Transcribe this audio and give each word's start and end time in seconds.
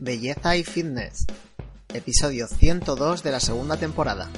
Belleza 0.00 0.56
y 0.56 0.64
Fitness, 0.64 1.24
episodio 1.92 2.48
102 2.48 3.22
de 3.22 3.30
la 3.30 3.38
segunda 3.38 3.76
temporada. 3.76 4.28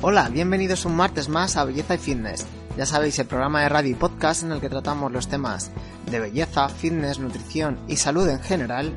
Hola, 0.00 0.30
bienvenidos 0.30 0.86
un 0.86 0.96
martes 0.96 1.28
más 1.28 1.58
a 1.58 1.64
Belleza 1.64 1.96
y 1.96 1.98
Fitness. 1.98 2.46
Ya 2.78 2.86
sabéis, 2.86 3.18
el 3.18 3.26
programa 3.26 3.60
de 3.60 3.68
radio 3.68 3.90
y 3.90 3.94
podcast 3.94 4.44
en 4.44 4.52
el 4.52 4.60
que 4.60 4.70
tratamos 4.70 5.12
los 5.12 5.28
temas 5.28 5.70
de 6.10 6.20
belleza, 6.20 6.68
fitness, 6.68 7.18
nutrición 7.18 7.78
y 7.88 7.96
salud 7.96 8.28
en 8.28 8.40
general 8.40 8.92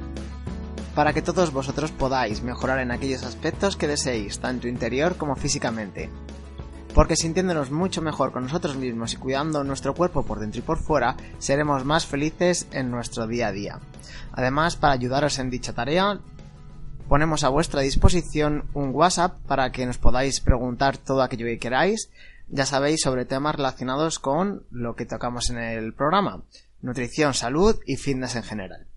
para 0.95 1.13
que 1.13 1.21
todos 1.21 1.51
vosotros 1.51 1.91
podáis 1.91 2.43
mejorar 2.43 2.79
en 2.79 2.91
aquellos 2.91 3.23
aspectos 3.23 3.75
que 3.75 3.87
deseéis, 3.87 4.39
tanto 4.39 4.67
interior 4.67 5.15
como 5.15 5.35
físicamente. 5.35 6.09
Porque 6.93 7.15
sintiéndonos 7.15 7.71
mucho 7.71 8.03
mejor 8.03 8.31
con 8.31 8.43
nosotros 8.43 8.75
mismos 8.75 9.13
y 9.13 9.17
cuidando 9.17 9.63
nuestro 9.63 9.95
cuerpo 9.95 10.23
por 10.23 10.39
dentro 10.39 10.59
y 10.59 10.61
por 10.61 10.77
fuera, 10.77 11.15
seremos 11.39 11.85
más 11.85 12.05
felices 12.05 12.67
en 12.71 12.91
nuestro 12.91 13.25
día 13.25 13.47
a 13.47 13.51
día. 13.51 13.79
Además, 14.31 14.75
para 14.75 14.93
ayudaros 14.93 15.39
en 15.39 15.49
dicha 15.49 15.73
tarea, 15.73 16.19
ponemos 17.09 17.43
a 17.43 17.49
vuestra 17.49 17.81
disposición 17.81 18.65
un 18.73 18.91
WhatsApp 18.93 19.39
para 19.47 19.71
que 19.71 19.87
nos 19.87 19.97
podáis 19.97 20.39
preguntar 20.39 20.97
todo 20.97 21.23
aquello 21.23 21.47
que 21.47 21.59
queráis, 21.59 22.11
ya 22.47 22.67
sabéis, 22.67 23.01
sobre 23.01 23.25
temas 23.25 23.55
relacionados 23.55 24.19
con 24.19 24.63
lo 24.69 24.95
que 24.95 25.07
tocamos 25.07 25.49
en 25.49 25.57
el 25.57 25.93
programa, 25.93 26.43
nutrición, 26.83 27.33
salud 27.33 27.79
y 27.87 27.95
fitness 27.95 28.35
en 28.35 28.43
general. 28.43 28.87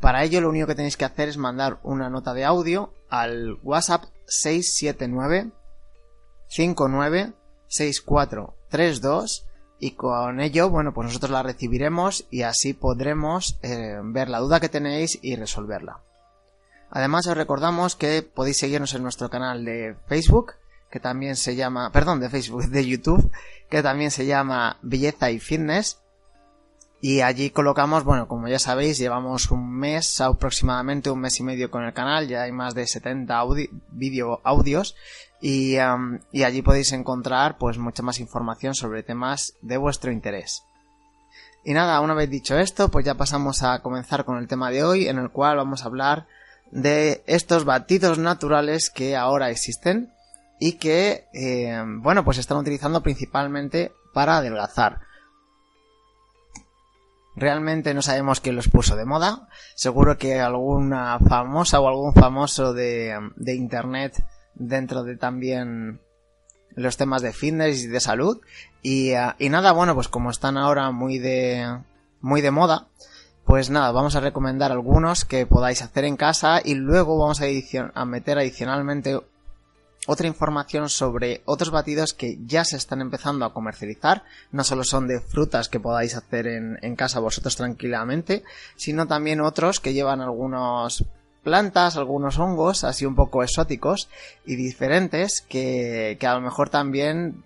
Para 0.00 0.24
ello 0.24 0.40
lo 0.40 0.50
único 0.50 0.66
que 0.66 0.74
tenéis 0.74 0.96
que 0.96 1.04
hacer 1.04 1.28
es 1.28 1.38
mandar 1.38 1.78
una 1.84 2.10
nota 2.10 2.34
de 2.34 2.44
audio 2.44 2.92
al 3.08 3.58
WhatsApp 3.62 4.04
679 4.26 5.52
59 6.48 7.32
6432 7.68 9.46
y 9.78 9.92
con 9.92 10.40
ello, 10.40 10.70
bueno, 10.70 10.92
pues 10.92 11.06
nosotros 11.06 11.30
la 11.30 11.42
recibiremos 11.42 12.26
y 12.30 12.42
así 12.42 12.74
podremos 12.74 13.58
eh, 13.62 13.98
ver 14.02 14.28
la 14.28 14.40
duda 14.40 14.60
que 14.60 14.68
tenéis 14.68 15.18
y 15.22 15.34
resolverla. 15.36 16.02
Además 16.90 17.26
os 17.26 17.36
recordamos 17.36 17.96
que 17.96 18.22
podéis 18.22 18.58
seguirnos 18.58 18.94
en 18.94 19.02
nuestro 19.02 19.30
canal 19.30 19.64
de 19.64 19.96
Facebook, 20.06 20.52
que 20.90 21.00
también 21.00 21.36
se 21.36 21.56
llama, 21.56 21.90
perdón, 21.90 22.20
de 22.20 22.28
Facebook, 22.28 22.66
de 22.66 22.86
YouTube, 22.86 23.32
que 23.70 23.82
también 23.82 24.10
se 24.10 24.26
llama 24.26 24.76
Belleza 24.82 25.30
y 25.30 25.40
Fitness. 25.40 26.01
Y 27.04 27.20
allí 27.20 27.50
colocamos, 27.50 28.04
bueno, 28.04 28.28
como 28.28 28.46
ya 28.46 28.60
sabéis, 28.60 28.96
llevamos 28.96 29.50
un 29.50 29.76
mes, 29.76 30.20
aproximadamente 30.20 31.10
un 31.10 31.18
mes 31.18 31.40
y 31.40 31.42
medio 31.42 31.68
con 31.68 31.82
el 31.82 31.92
canal, 31.92 32.28
ya 32.28 32.42
hay 32.42 32.52
más 32.52 32.76
de 32.76 32.86
70 32.86 33.42
vídeo 33.90 34.40
audios 34.44 34.94
y, 35.40 35.78
y 36.30 36.42
allí 36.44 36.62
podéis 36.62 36.92
encontrar 36.92 37.58
pues 37.58 37.76
mucha 37.76 38.04
más 38.04 38.20
información 38.20 38.76
sobre 38.76 39.02
temas 39.02 39.54
de 39.62 39.78
vuestro 39.78 40.12
interés. 40.12 40.62
Y 41.64 41.72
nada, 41.72 42.00
una 42.00 42.14
vez 42.14 42.30
dicho 42.30 42.56
esto, 42.56 42.88
pues 42.88 43.04
ya 43.04 43.16
pasamos 43.16 43.64
a 43.64 43.80
comenzar 43.80 44.24
con 44.24 44.38
el 44.38 44.46
tema 44.46 44.70
de 44.70 44.84
hoy, 44.84 45.08
en 45.08 45.18
el 45.18 45.30
cual 45.30 45.56
vamos 45.56 45.82
a 45.82 45.86
hablar 45.86 46.28
de 46.70 47.24
estos 47.26 47.64
batidos 47.64 48.18
naturales 48.18 48.90
que 48.90 49.16
ahora 49.16 49.50
existen 49.50 50.12
y 50.60 50.74
que, 50.74 51.26
eh, 51.34 51.82
bueno, 51.84 52.24
pues 52.24 52.38
están 52.38 52.58
utilizando 52.58 53.02
principalmente 53.02 53.90
para 54.14 54.36
adelgazar. 54.36 55.00
Realmente 57.34 57.94
no 57.94 58.02
sabemos 58.02 58.40
quién 58.40 58.56
los 58.56 58.68
puso 58.68 58.96
de 58.96 59.04
moda. 59.04 59.48
Seguro 59.74 60.18
que 60.18 60.40
alguna 60.40 61.18
famosa 61.18 61.80
o 61.80 61.88
algún 61.88 62.14
famoso 62.14 62.74
de, 62.74 63.18
de 63.36 63.54
internet 63.54 64.24
dentro 64.54 65.02
de 65.02 65.16
también 65.16 66.00
los 66.74 66.96
temas 66.96 67.22
de 67.22 67.32
fitness 67.32 67.84
y 67.84 67.88
de 67.88 68.00
salud. 68.00 68.40
Y, 68.82 69.12
y 69.38 69.48
nada, 69.48 69.72
bueno, 69.72 69.94
pues 69.94 70.08
como 70.08 70.30
están 70.30 70.56
ahora 70.56 70.90
muy 70.90 71.18
de, 71.18 71.78
muy 72.20 72.40
de 72.40 72.50
moda, 72.50 72.88
pues 73.44 73.70
nada, 73.70 73.90
vamos 73.92 74.16
a 74.16 74.20
recomendar 74.20 74.72
algunos 74.72 75.24
que 75.24 75.46
podáis 75.46 75.82
hacer 75.82 76.04
en 76.04 76.16
casa 76.16 76.60
y 76.64 76.74
luego 76.74 77.18
vamos 77.18 77.40
a, 77.40 78.04
meter 78.04 78.38
adicionalmente 78.38 79.20
otra 80.06 80.26
información 80.26 80.88
sobre 80.88 81.42
otros 81.44 81.70
batidos 81.70 82.12
que 82.12 82.38
ya 82.44 82.64
se 82.64 82.76
están 82.76 83.00
empezando 83.00 83.44
a 83.44 83.52
comercializar. 83.52 84.24
No 84.50 84.64
solo 84.64 84.84
son 84.84 85.06
de 85.06 85.20
frutas 85.20 85.68
que 85.68 85.80
podáis 85.80 86.16
hacer 86.16 86.46
en, 86.46 86.96
casa 86.96 87.20
vosotros 87.20 87.56
tranquilamente, 87.56 88.42
sino 88.76 89.06
también 89.06 89.40
otros 89.40 89.80
que 89.80 89.92
llevan 89.92 90.20
algunos 90.20 91.04
plantas, 91.44 91.96
algunos 91.96 92.38
hongos 92.38 92.84
así 92.84 93.04
un 93.04 93.14
poco 93.14 93.42
exóticos 93.42 94.08
y 94.46 94.56
diferentes 94.56 95.40
que, 95.40 96.16
que 96.20 96.26
a 96.26 96.34
lo 96.34 96.40
mejor 96.40 96.68
también 96.68 97.44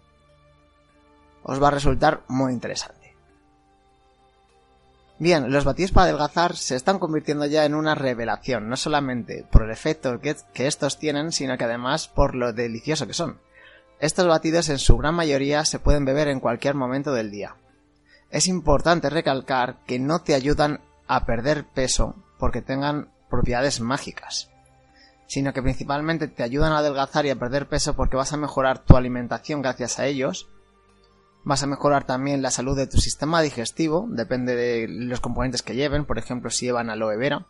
os 1.42 1.62
va 1.62 1.68
a 1.68 1.72
resultar 1.72 2.22
muy 2.28 2.52
interesante. 2.52 2.95
Bien, 5.18 5.50
los 5.50 5.64
batidos 5.64 5.92
para 5.92 6.04
adelgazar 6.04 6.56
se 6.56 6.76
están 6.76 6.98
convirtiendo 6.98 7.46
ya 7.46 7.64
en 7.64 7.74
una 7.74 7.94
revelación, 7.94 8.68
no 8.68 8.76
solamente 8.76 9.46
por 9.50 9.62
el 9.62 9.70
efecto 9.70 10.20
que, 10.20 10.36
estos 10.66 10.98
tienen, 10.98 11.32
sino 11.32 11.56
que 11.56 11.64
además 11.64 12.06
por 12.08 12.34
lo 12.34 12.52
delicioso 12.52 13.06
que 13.06 13.14
son. 13.14 13.40
Estos 13.98 14.26
batidos 14.26 14.68
en 14.68 14.78
su 14.78 14.98
gran 14.98 15.14
mayoría 15.14 15.64
se 15.64 15.78
pueden 15.78 16.04
beber 16.04 16.28
en 16.28 16.40
cualquier 16.40 16.74
momento 16.74 17.14
del 17.14 17.30
día. 17.30 17.56
Es 18.30 18.46
importante 18.46 19.08
recalcar 19.08 19.78
que 19.86 19.98
no 19.98 20.18
te 20.18 20.34
ayudan 20.34 20.80
a 21.08 21.24
perder 21.24 21.64
peso 21.64 22.14
porque 22.38 22.60
tengan 22.60 23.08
propiedades 23.30 23.80
mágicas, 23.80 24.50
sino 25.26 25.54
que 25.54 25.62
principalmente 25.62 26.28
te 26.28 26.42
ayudan 26.42 26.74
a 26.74 26.78
adelgazar 26.78 27.24
y 27.24 27.30
a 27.30 27.38
perder 27.38 27.68
peso 27.68 27.96
porque 27.96 28.16
vas 28.16 28.34
a 28.34 28.36
mejorar 28.36 28.80
tu 28.80 28.98
alimentación 28.98 29.62
gracias 29.62 29.98
a 29.98 30.04
ellos 30.04 30.46
Vas 31.46 31.62
a 31.62 31.68
mejorar 31.68 32.02
también 32.02 32.42
la 32.42 32.50
salud 32.50 32.76
de 32.76 32.88
tu 32.88 32.98
sistema 32.98 33.40
digestivo, 33.40 34.08
depende 34.10 34.56
de 34.56 34.88
los 34.88 35.20
componentes 35.20 35.62
que 35.62 35.76
lleven, 35.76 36.04
por 36.04 36.18
ejemplo 36.18 36.50
si 36.50 36.66
llevan 36.66 36.90
aloe 36.90 37.16
vera. 37.16 37.46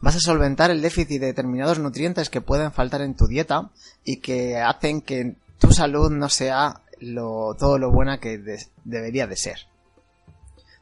Vas 0.00 0.16
a 0.16 0.20
solventar 0.20 0.70
el 0.70 0.82
déficit 0.82 1.18
de 1.18 1.28
determinados 1.28 1.78
nutrientes 1.78 2.28
que 2.28 2.42
pueden 2.42 2.72
faltar 2.72 3.00
en 3.00 3.16
tu 3.16 3.26
dieta 3.26 3.70
y 4.04 4.20
que 4.20 4.58
hacen 4.58 5.00
que 5.00 5.36
tu 5.58 5.72
salud 5.72 6.10
no 6.10 6.28
sea 6.28 6.82
todo 7.58 7.78
lo 7.78 7.90
buena 7.90 8.20
que 8.20 8.36
de, 8.36 8.62
debería 8.84 9.26
de 9.26 9.36
ser. 9.36 9.60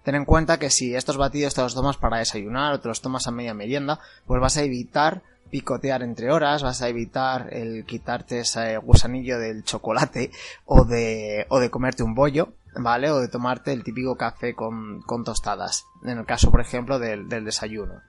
Ten 0.02 0.16
en 0.16 0.24
cuenta 0.24 0.58
que 0.58 0.70
si 0.70 0.96
estos 0.96 1.16
batidos 1.16 1.54
te 1.54 1.62
los 1.62 1.72
tomas 1.72 1.98
para 1.98 2.18
desayunar 2.18 2.74
o 2.74 2.80
te 2.80 2.88
los 2.88 3.00
tomas 3.00 3.28
a 3.28 3.30
media 3.30 3.54
merienda, 3.54 4.00
pues 4.26 4.41
vas 4.41 4.56
a 4.56 4.64
evitar 4.64 5.22
picotear 5.52 6.02
entre 6.02 6.32
horas, 6.32 6.62
vas 6.62 6.80
a 6.80 6.88
evitar 6.88 7.52
el 7.52 7.84
quitarte 7.84 8.40
ese 8.40 8.78
gusanillo 8.78 9.38
del 9.38 9.64
chocolate 9.64 10.30
o 10.64 10.86
de, 10.86 11.46
o 11.50 11.60
de 11.60 11.70
comerte 11.70 12.02
un 12.02 12.14
bollo, 12.14 12.54
¿vale? 12.74 13.10
O 13.10 13.20
de 13.20 13.28
tomarte 13.28 13.74
el 13.74 13.84
típico 13.84 14.16
café 14.16 14.54
con, 14.54 15.02
con 15.02 15.24
tostadas, 15.24 15.84
en 16.04 16.18
el 16.18 16.24
caso, 16.24 16.50
por 16.50 16.62
ejemplo, 16.62 16.98
del, 16.98 17.28
del 17.28 17.44
desayuno. 17.44 18.00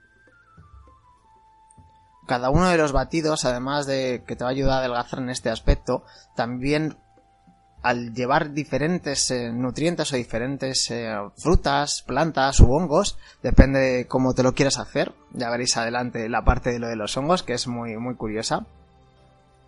Cada 2.26 2.48
uno 2.48 2.70
de 2.70 2.78
los 2.78 2.92
batidos, 2.92 3.44
además 3.44 3.84
de 3.84 4.24
que 4.26 4.36
te 4.36 4.44
va 4.44 4.48
a 4.48 4.52
ayudar 4.52 4.76
a 4.76 4.78
adelgazar 4.78 5.18
en 5.18 5.28
este 5.28 5.50
aspecto, 5.50 6.04
también 6.34 6.96
al 7.84 8.14
llevar 8.14 8.52
diferentes 8.52 9.30
eh, 9.30 9.52
nutrientes 9.52 10.10
o 10.10 10.16
diferentes 10.16 10.90
eh, 10.90 11.14
frutas, 11.36 12.00
plantas 12.00 12.58
u 12.60 12.72
hongos, 12.72 13.18
depende 13.42 13.78
de 13.78 14.06
cómo 14.06 14.32
te 14.32 14.42
lo 14.42 14.54
quieras 14.54 14.78
hacer, 14.78 15.12
ya 15.34 15.50
veréis 15.50 15.76
adelante 15.76 16.30
la 16.30 16.46
parte 16.46 16.70
de 16.70 16.78
lo 16.78 16.88
de 16.88 16.96
los 16.96 17.14
hongos 17.18 17.42
que 17.42 17.52
es 17.52 17.66
muy 17.66 17.98
muy 17.98 18.14
curiosa, 18.14 18.64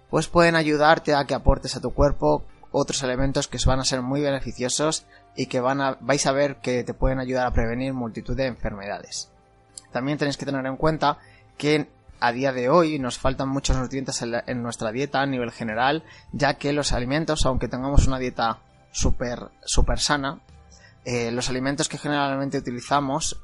pues 0.08 0.28
pueden 0.28 0.56
ayudarte 0.56 1.14
a 1.14 1.26
que 1.26 1.34
aportes 1.34 1.76
a 1.76 1.80
tu 1.80 1.92
cuerpo 1.92 2.42
otros 2.72 3.02
elementos 3.02 3.48
que 3.48 3.58
van 3.66 3.80
a 3.80 3.84
ser 3.84 4.00
muy 4.00 4.22
beneficiosos 4.22 5.04
y 5.36 5.46
que 5.46 5.60
van 5.60 5.82
a, 5.82 5.98
vais 6.00 6.26
a 6.26 6.32
ver 6.32 6.56
que 6.56 6.84
te 6.84 6.94
pueden 6.94 7.18
ayudar 7.18 7.46
a 7.46 7.52
prevenir 7.52 7.92
multitud 7.92 8.34
de 8.34 8.46
enfermedades. 8.46 9.30
También 9.92 10.16
tenéis 10.16 10.38
que 10.38 10.46
tener 10.46 10.64
en 10.64 10.76
cuenta 10.78 11.18
que 11.58 11.86
a 12.20 12.32
día 12.32 12.52
de 12.52 12.68
hoy 12.68 12.98
nos 12.98 13.18
faltan 13.18 13.48
muchos 13.48 13.76
nutrientes 13.76 14.22
en, 14.22 14.62
nuestra 14.62 14.92
dieta 14.92 15.20
a 15.20 15.26
nivel 15.26 15.50
general, 15.50 16.04
ya 16.32 16.54
que 16.54 16.72
los 16.72 16.92
alimentos, 16.92 17.46
aunque 17.46 17.68
tengamos 17.68 18.06
una 18.06 18.18
dieta 18.18 18.60
súper 18.90 19.50
super 19.64 19.98
sana, 19.98 20.40
eh, 21.04 21.30
los 21.30 21.48
alimentos 21.50 21.88
que 21.88 21.98
generalmente 21.98 22.58
utilizamos, 22.58 23.40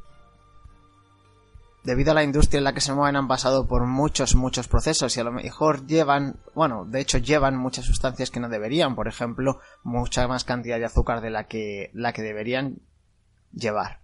debido 1.85 2.13
a 2.13 2.15
la 2.15 2.23
industria 2.23 2.59
en 2.59 2.65
la 2.65 2.73
que 2.73 2.81
se 2.81 2.93
mueven, 2.93 3.17
han 3.17 3.29
pasado 3.29 3.67
por 3.67 3.87
muchos, 3.87 4.35
muchos 4.35 4.69
procesos 4.69 5.17
y 5.17 5.21
a 5.21 5.25
lo 5.25 5.33
mejor 5.33 5.87
llevan, 5.87 6.41
bueno, 6.55 6.85
de 6.85 7.01
hecho 7.01 7.19
llevan 7.19 7.57
muchas 7.57 7.85
sustancias 7.85 8.31
que 8.31 8.41
no 8.41 8.49
deberían, 8.49 8.95
por 8.95 9.09
ejemplo, 9.09 9.61
mucha 9.83 10.27
más 10.29 10.45
cantidad 10.45 10.79
de 10.79 10.87
azúcar 10.87 11.21
de 11.21 11.31
la 11.31 11.45
que, 11.45 11.91
la 11.93 12.13
que 12.13 12.23
deberían 12.23 12.79
llevar. 13.53 14.01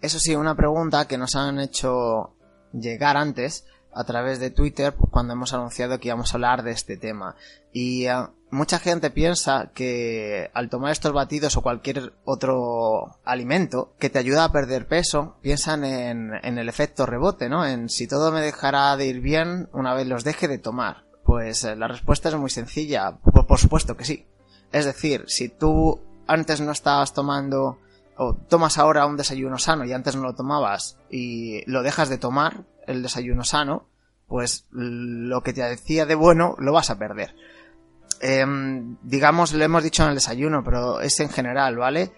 Eso 0.00 0.18
sí, 0.18 0.34
una 0.34 0.56
pregunta 0.56 1.06
que 1.06 1.16
nos 1.16 1.36
han 1.36 1.60
hecho 1.60 2.34
llegar 2.72 3.16
antes 3.16 3.64
a 3.94 4.04
través 4.04 4.40
de 4.40 4.50
Twitter 4.50 4.94
cuando 5.10 5.34
hemos 5.34 5.52
anunciado 5.52 5.98
que 5.98 6.08
íbamos 6.08 6.32
a 6.32 6.36
hablar 6.36 6.62
de 6.62 6.72
este 6.72 6.96
tema. 6.96 7.36
Y 7.72 8.06
eh, 8.06 8.26
mucha 8.50 8.78
gente 8.78 9.10
piensa 9.10 9.70
que 9.74 10.50
al 10.54 10.70
tomar 10.70 10.92
estos 10.92 11.12
batidos 11.12 11.56
o 11.56 11.62
cualquier 11.62 12.12
otro 12.24 13.18
alimento 13.24 13.92
que 13.98 14.10
te 14.10 14.18
ayuda 14.18 14.44
a 14.44 14.52
perder 14.52 14.86
peso, 14.86 15.36
piensan 15.42 15.84
en, 15.84 16.32
en 16.42 16.58
el 16.58 16.68
efecto 16.68 17.06
rebote, 17.06 17.48
¿no? 17.48 17.66
En 17.66 17.88
si 17.88 18.06
todo 18.06 18.32
me 18.32 18.40
dejará 18.40 18.96
de 18.96 19.06
ir 19.06 19.20
bien 19.20 19.68
una 19.72 19.94
vez 19.94 20.06
los 20.06 20.24
deje 20.24 20.48
de 20.48 20.58
tomar. 20.58 21.04
Pues 21.24 21.64
eh, 21.64 21.76
la 21.76 21.88
respuesta 21.88 22.28
es 22.28 22.34
muy 22.36 22.50
sencilla. 22.50 23.18
por 23.22 23.58
supuesto 23.58 23.96
que 23.96 24.04
sí. 24.04 24.26
Es 24.72 24.86
decir, 24.86 25.24
si 25.28 25.48
tú 25.48 26.00
antes 26.26 26.60
no 26.60 26.72
estabas 26.72 27.12
tomando 27.12 27.78
o 28.16 28.34
tomas 28.34 28.78
ahora 28.78 29.06
un 29.06 29.16
desayuno 29.16 29.58
sano 29.58 29.84
y 29.84 29.92
antes 29.92 30.16
no 30.16 30.22
lo 30.22 30.34
tomabas 30.34 30.98
y 31.10 31.68
lo 31.70 31.82
dejas 31.82 32.08
de 32.08 32.18
tomar, 32.18 32.64
el 32.86 33.02
desayuno 33.02 33.44
sano, 33.44 33.88
pues 34.26 34.66
lo 34.70 35.42
que 35.42 35.52
te 35.52 35.62
decía 35.62 36.06
de 36.06 36.14
bueno 36.14 36.54
lo 36.58 36.72
vas 36.72 36.90
a 36.90 36.98
perder. 36.98 37.34
Em, 38.20 38.96
digamos, 39.02 39.52
lo 39.52 39.64
hemos 39.64 39.82
dicho 39.82 40.02
en 40.04 40.10
el 40.10 40.14
desayuno, 40.14 40.62
pero 40.64 41.00
es 41.00 41.18
en 41.20 41.28
general, 41.28 41.76
¿vale? 41.76 42.12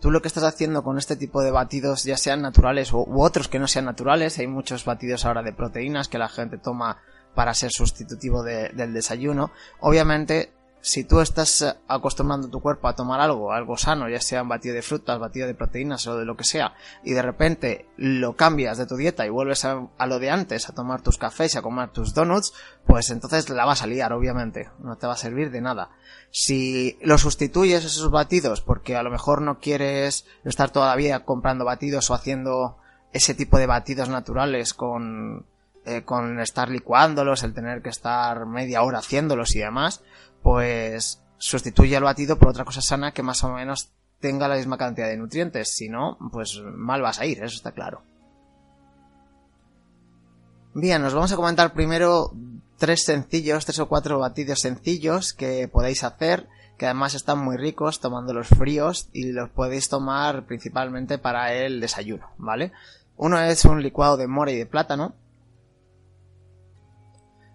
Tú 0.00 0.10
lo 0.10 0.20
que 0.20 0.28
estás 0.28 0.42
haciendo 0.42 0.82
con 0.82 0.98
este 0.98 1.14
tipo 1.14 1.42
de 1.42 1.52
batidos, 1.52 2.02
ya 2.02 2.16
sean 2.16 2.42
naturales 2.42 2.92
u, 2.92 3.06
otros 3.22 3.46
que 3.46 3.60
no 3.60 3.68
sean 3.68 3.84
naturales, 3.84 4.38
hay 4.38 4.48
muchos 4.48 4.84
batidos 4.84 5.24
ahora 5.24 5.42
de 5.42 5.52
proteínas 5.52 6.08
que 6.08 6.18
la 6.18 6.28
gente 6.28 6.58
toma 6.58 6.98
para 7.34 7.54
ser 7.54 7.70
sustitutivo 7.70 8.42
del 8.42 8.92
desayuno, 8.92 9.52
obviamente 9.80 10.52
si 10.82 11.04
tú 11.04 11.20
estás 11.20 11.62
eh, 11.62 11.74
acostumbrando 11.86 12.48
tu 12.48 12.60
cuerpo 12.60 12.88
a 12.88 12.96
tomar 12.96 13.20
algo, 13.20 13.52
algo 13.52 13.78
sano, 13.78 14.08
ya 14.08 14.20
sea 14.20 14.42
un 14.42 14.48
batido 14.48 14.74
de 14.74 14.82
frutas, 14.82 15.18
batido 15.18 15.46
de 15.46 15.54
proteínas 15.54 16.06
o 16.08 16.18
de 16.18 16.24
lo 16.24 16.36
que 16.36 16.42
sea, 16.44 16.74
y 17.04 17.12
de 17.12 17.22
repente 17.22 17.86
lo 17.96 18.34
cambias 18.34 18.78
de 18.78 18.86
tu 18.86 18.96
dieta 18.96 19.24
y 19.24 19.30
vuelves 19.30 19.64
a, 19.64 19.88
lo 20.06 20.18
de 20.18 20.30
antes, 20.30 20.68
a 20.68 20.74
tomar 20.74 21.00
tus 21.00 21.18
cafés 21.18 21.54
y 21.54 21.58
a 21.58 21.62
comer 21.62 21.90
tus 21.90 22.14
donuts, 22.14 22.52
pues 22.84 23.10
entonces 23.10 23.48
la 23.48 23.64
vas 23.64 23.82
a 23.82 23.86
liar, 23.86 24.12
obviamente. 24.12 24.70
No 24.80 24.96
te 24.96 25.06
va 25.06 25.12
a 25.12 25.16
servir 25.16 25.52
de 25.52 25.60
nada. 25.60 25.90
Si 26.32 26.98
lo 27.00 27.16
sustituyes 27.16 27.84
esos 27.84 28.10
batidos 28.10 28.60
porque 28.60 28.96
a 28.96 29.04
lo 29.04 29.10
mejor 29.10 29.40
no 29.40 29.60
quieres 29.60 30.26
estar 30.44 30.70
todavía 30.70 31.24
comprando 31.24 31.64
batidos 31.64 32.10
o 32.10 32.14
haciendo 32.14 32.76
ese 33.12 33.34
tipo 33.34 33.58
de 33.58 33.66
batidos 33.66 34.08
naturales 34.08 34.74
con, 34.74 35.46
eh, 35.84 36.02
con 36.02 36.40
estar 36.40 36.70
licuándolos, 36.70 37.44
el 37.44 37.54
tener 37.54 37.82
que 37.82 37.90
estar 37.90 38.46
media 38.46 38.82
hora 38.82 38.98
haciéndolos 38.98 39.54
y 39.54 39.60
demás, 39.60 40.02
pues 40.42 41.22
sustituye 41.38 41.96
el 41.96 42.04
batido 42.04 42.38
por 42.38 42.48
otra 42.48 42.64
cosa 42.64 42.80
sana 42.80 43.12
que 43.12 43.22
más 43.22 43.42
o 43.44 43.52
menos 43.52 43.90
tenga 44.20 44.48
la 44.48 44.56
misma 44.56 44.78
cantidad 44.78 45.08
de 45.08 45.16
nutrientes. 45.16 45.74
Si 45.74 45.88
no, 45.88 46.16
pues 46.30 46.60
mal 46.62 47.02
vas 47.02 47.18
a 47.18 47.26
ir, 47.26 47.42
eso 47.42 47.56
está 47.56 47.72
claro. 47.72 48.02
Bien, 50.74 51.02
nos 51.02 51.12
vamos 51.12 51.32
a 51.32 51.36
comentar 51.36 51.74
primero 51.74 52.32
tres 52.78 53.04
sencillos, 53.04 53.66
tres 53.66 53.78
o 53.78 53.88
cuatro 53.88 54.18
batidos 54.18 54.60
sencillos 54.60 55.34
que 55.34 55.68
podéis 55.68 56.02
hacer, 56.02 56.48
que 56.78 56.86
además 56.86 57.14
están 57.14 57.38
muy 57.38 57.56
ricos 57.56 58.00
tomándolos 58.00 58.48
fríos 58.48 59.08
y 59.12 59.32
los 59.32 59.50
podéis 59.50 59.88
tomar 59.88 60.46
principalmente 60.46 61.18
para 61.18 61.52
el 61.52 61.80
desayuno, 61.80 62.30
¿vale? 62.38 62.72
Uno 63.16 63.38
es 63.38 63.64
un 63.66 63.82
licuado 63.82 64.16
de 64.16 64.26
mora 64.26 64.50
y 64.50 64.56
de 64.56 64.66
plátano, 64.66 65.14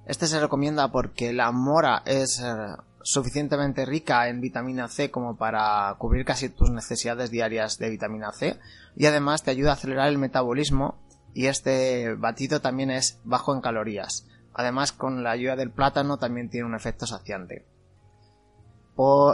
este 0.07 0.27
se 0.27 0.39
recomienda 0.39 0.89
porque 0.89 1.33
la 1.33 1.51
mora 1.51 2.01
es 2.05 2.39
eh, 2.39 2.75
suficientemente 3.03 3.85
rica 3.85 4.29
en 4.29 4.39
vitamina 4.39 4.87
C 4.87 5.11
como 5.11 5.35
para 5.35 5.93
cubrir 5.97 6.25
casi 6.25 6.49
tus 6.49 6.71
necesidades 6.71 7.29
diarias 7.29 7.77
de 7.77 7.89
vitamina 7.89 8.31
C 8.31 8.57
y 8.95 9.05
además 9.05 9.43
te 9.43 9.51
ayuda 9.51 9.71
a 9.71 9.73
acelerar 9.73 10.07
el 10.07 10.17
metabolismo 10.17 10.95
y 11.33 11.47
este 11.47 12.15
batido 12.15 12.61
también 12.61 12.89
es 12.89 13.19
bajo 13.25 13.53
en 13.53 13.61
calorías. 13.61 14.25
Además 14.53 14.93
con 14.93 15.23
la 15.23 15.31
ayuda 15.31 15.55
del 15.55 15.71
plátano 15.71 16.17
también 16.17 16.49
tiene 16.49 16.67
un 16.67 16.75
efecto 16.75 17.05
saciante. 17.05 17.65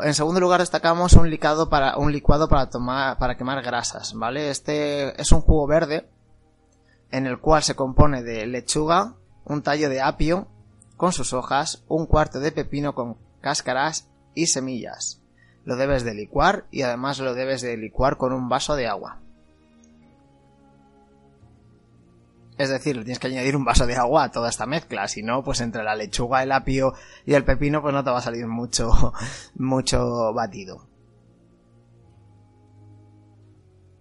En 0.03 0.13
segundo 0.13 0.41
lugar 0.41 0.59
destacamos 0.59 1.13
un 1.13 1.29
licuado 1.29 1.69
para 1.69 1.95
un 1.97 2.11
licuado 2.11 2.49
para 2.49 2.69
tomar 2.69 3.17
para 3.17 3.37
quemar 3.37 3.63
grasas, 3.63 4.13
¿vale? 4.13 4.49
Este 4.49 5.21
es 5.21 5.31
un 5.31 5.39
jugo 5.39 5.67
verde 5.67 6.09
en 7.11 7.27
el 7.27 7.39
cual 7.39 7.63
se 7.63 7.75
compone 7.75 8.23
de 8.23 8.45
lechuga, 8.45 9.15
un 9.45 9.61
tallo 9.61 9.87
de 9.87 10.01
apio, 10.01 10.47
con 10.97 11.11
sus 11.11 11.33
hojas, 11.33 11.83
un 11.87 12.05
cuarto 12.05 12.39
de 12.39 12.51
pepino 12.51 12.95
con 12.95 13.17
cáscaras 13.41 14.09
y 14.35 14.47
semillas. 14.47 15.21
Lo 15.65 15.75
debes 15.75 16.03
de 16.03 16.13
licuar 16.13 16.65
y 16.71 16.81
además 16.81 17.19
lo 17.19 17.33
debes 17.33 17.61
de 17.61 17.77
licuar 17.77 18.17
con 18.17 18.33
un 18.33 18.49
vaso 18.49 18.75
de 18.75 18.87
agua. 18.87 19.19
Es 22.57 22.69
decir, 22.69 22.95
le 22.95 23.03
tienes 23.03 23.19
que 23.19 23.27
añadir 23.27 23.55
un 23.55 23.65
vaso 23.65 23.87
de 23.87 23.95
agua 23.95 24.25
a 24.25 24.31
toda 24.31 24.49
esta 24.49 24.65
mezcla, 24.65 25.07
si 25.07 25.23
no, 25.23 25.43
pues 25.43 25.59
entre 25.61 25.83
la 25.83 25.95
lechuga, 25.95 26.43
el 26.43 26.51
apio 26.51 26.93
y 27.25 27.33
el 27.33 27.43
pepino, 27.43 27.81
pues 27.81 27.93
no 27.93 28.03
te 28.03 28.11
va 28.11 28.19
a 28.19 28.21
salir 28.21 28.47
mucho, 28.47 29.13
mucho 29.55 30.33
batido. 30.33 30.87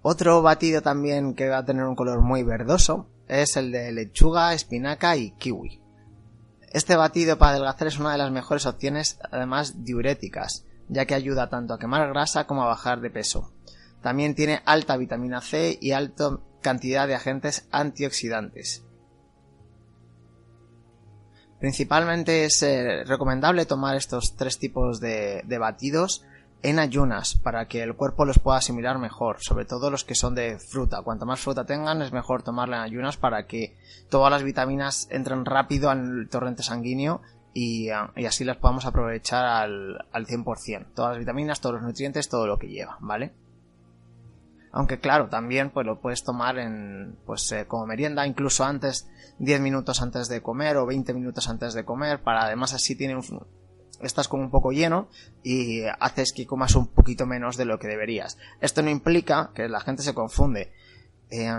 Otro 0.02 0.42
batido 0.42 0.82
también 0.82 1.34
que 1.34 1.48
va 1.48 1.58
a 1.58 1.64
tener 1.64 1.84
un 1.84 1.94
color 1.94 2.20
muy 2.20 2.42
verdoso 2.42 3.08
es 3.28 3.56
el 3.56 3.70
de 3.72 3.92
lechuga, 3.92 4.52
espinaca 4.52 5.16
y 5.16 5.30
kiwi. 5.32 5.81
Este 6.72 6.96
batido 6.96 7.36
para 7.36 7.52
adelgazar 7.52 7.88
es 7.88 7.98
una 7.98 8.12
de 8.12 8.18
las 8.18 8.30
mejores 8.30 8.64
opciones, 8.64 9.18
además 9.30 9.84
diuréticas, 9.84 10.64
ya 10.88 11.04
que 11.04 11.14
ayuda 11.14 11.50
tanto 11.50 11.74
a 11.74 11.78
quemar 11.78 12.08
grasa 12.08 12.46
como 12.46 12.62
a 12.62 12.66
bajar 12.66 13.02
de 13.02 13.10
peso. 13.10 13.52
También 14.00 14.34
tiene 14.34 14.62
alta 14.64 14.96
vitamina 14.96 15.42
C 15.42 15.78
y 15.80 15.92
alta 15.92 16.38
cantidad 16.62 17.06
de 17.06 17.14
agentes 17.14 17.68
antioxidantes. 17.72 18.84
Principalmente 21.60 22.46
es 22.46 22.62
eh, 22.62 23.04
recomendable 23.04 23.66
tomar 23.66 23.96
estos 23.96 24.34
tres 24.36 24.58
tipos 24.58 24.98
de 24.98 25.58
batidos 25.60 26.24
en 26.62 26.78
ayunas 26.78 27.34
para 27.34 27.66
que 27.66 27.82
el 27.82 27.94
cuerpo 27.94 28.24
los 28.24 28.38
pueda 28.38 28.58
asimilar 28.58 28.98
mejor, 28.98 29.38
sobre 29.40 29.64
todo 29.64 29.90
los 29.90 30.04
que 30.04 30.14
son 30.14 30.34
de 30.34 30.58
fruta. 30.58 31.02
Cuanto 31.02 31.26
más 31.26 31.40
fruta 31.40 31.66
tengan 31.66 32.02
es 32.02 32.12
mejor 32.12 32.42
tomarla 32.42 32.76
en 32.76 32.82
ayunas 32.82 33.16
para 33.16 33.46
que 33.46 33.76
todas 34.08 34.30
las 34.30 34.44
vitaminas 34.44 35.08
entren 35.10 35.44
rápido 35.44 35.90
al 35.90 36.28
torrente 36.30 36.62
sanguíneo 36.62 37.20
y, 37.52 37.90
ah, 37.90 38.12
así 38.26 38.44
las 38.44 38.56
podamos 38.56 38.86
aprovechar 38.86 39.44
al, 39.44 40.06
al 40.12 40.26
100%. 40.26 40.86
Todas 40.94 41.12
las 41.12 41.18
vitaminas, 41.18 41.60
todos 41.60 41.76
los 41.76 41.84
nutrientes, 41.84 42.28
todo 42.28 42.46
lo 42.46 42.58
que 42.58 42.68
lleva, 42.68 42.96
¿vale? 43.00 43.32
Aunque 44.70 44.98
claro, 44.98 45.28
también 45.28 45.70
pues 45.70 45.84
lo 45.84 46.00
puedes 46.00 46.24
tomar 46.24 46.58
en 46.58 47.18
pues 47.26 47.50
eh, 47.52 47.66
como 47.66 47.86
merienda, 47.86 48.26
incluso 48.26 48.64
antes 48.64 49.06
10 49.38 49.60
minutos 49.60 50.00
antes 50.00 50.28
de 50.28 50.40
comer 50.40 50.78
o 50.78 50.86
20 50.86 51.12
minutos 51.12 51.48
antes 51.48 51.74
de 51.74 51.84
comer, 51.84 52.22
para 52.22 52.44
además 52.44 52.72
así 52.72 52.96
tiene 52.96 53.14
un, 53.16 53.46
estás 54.02 54.28
como 54.28 54.42
un 54.42 54.50
poco 54.50 54.72
lleno 54.72 55.08
y 55.42 55.82
haces 56.00 56.32
que 56.32 56.46
comas 56.46 56.74
un 56.74 56.88
poquito 56.88 57.26
menos 57.26 57.56
de 57.56 57.64
lo 57.64 57.78
que 57.78 57.88
deberías. 57.88 58.38
Esto 58.60 58.82
no 58.82 58.90
implica 58.90 59.50
que 59.54 59.68
la 59.68 59.80
gente 59.80 60.02
se 60.02 60.14
confunde. 60.14 60.72
Eh, 61.30 61.50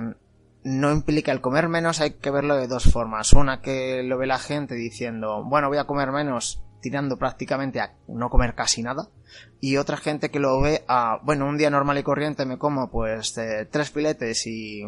no 0.63 0.91
implica 0.91 1.31
el 1.31 1.41
comer 1.41 1.67
menos, 1.67 1.99
hay 1.99 2.11
que 2.11 2.31
verlo 2.31 2.55
de 2.55 2.67
dos 2.67 2.91
formas. 2.91 3.33
Una 3.33 3.61
que 3.61 4.01
lo 4.03 4.17
ve 4.17 4.27
la 4.27 4.39
gente 4.39 4.75
diciendo, 4.75 5.43
bueno, 5.43 5.67
voy 5.67 5.77
a 5.77 5.85
comer 5.85 6.11
menos, 6.11 6.63
tirando 6.81 7.17
prácticamente 7.17 7.81
a 7.81 7.95
no 8.07 8.29
comer 8.29 8.55
casi 8.55 8.81
nada. 8.81 9.09
Y 9.59 9.77
otra 9.77 9.97
gente 9.97 10.31
que 10.31 10.39
lo 10.39 10.61
ve 10.61 10.83
a, 10.87 11.19
bueno, 11.23 11.47
un 11.47 11.57
día 11.57 11.69
normal 11.69 11.97
y 11.97 12.03
corriente 12.03 12.45
me 12.45 12.57
como 12.57 12.89
pues 12.89 13.37
eh, 13.37 13.67
tres 13.69 13.91
filetes 13.91 14.47
y 14.47 14.83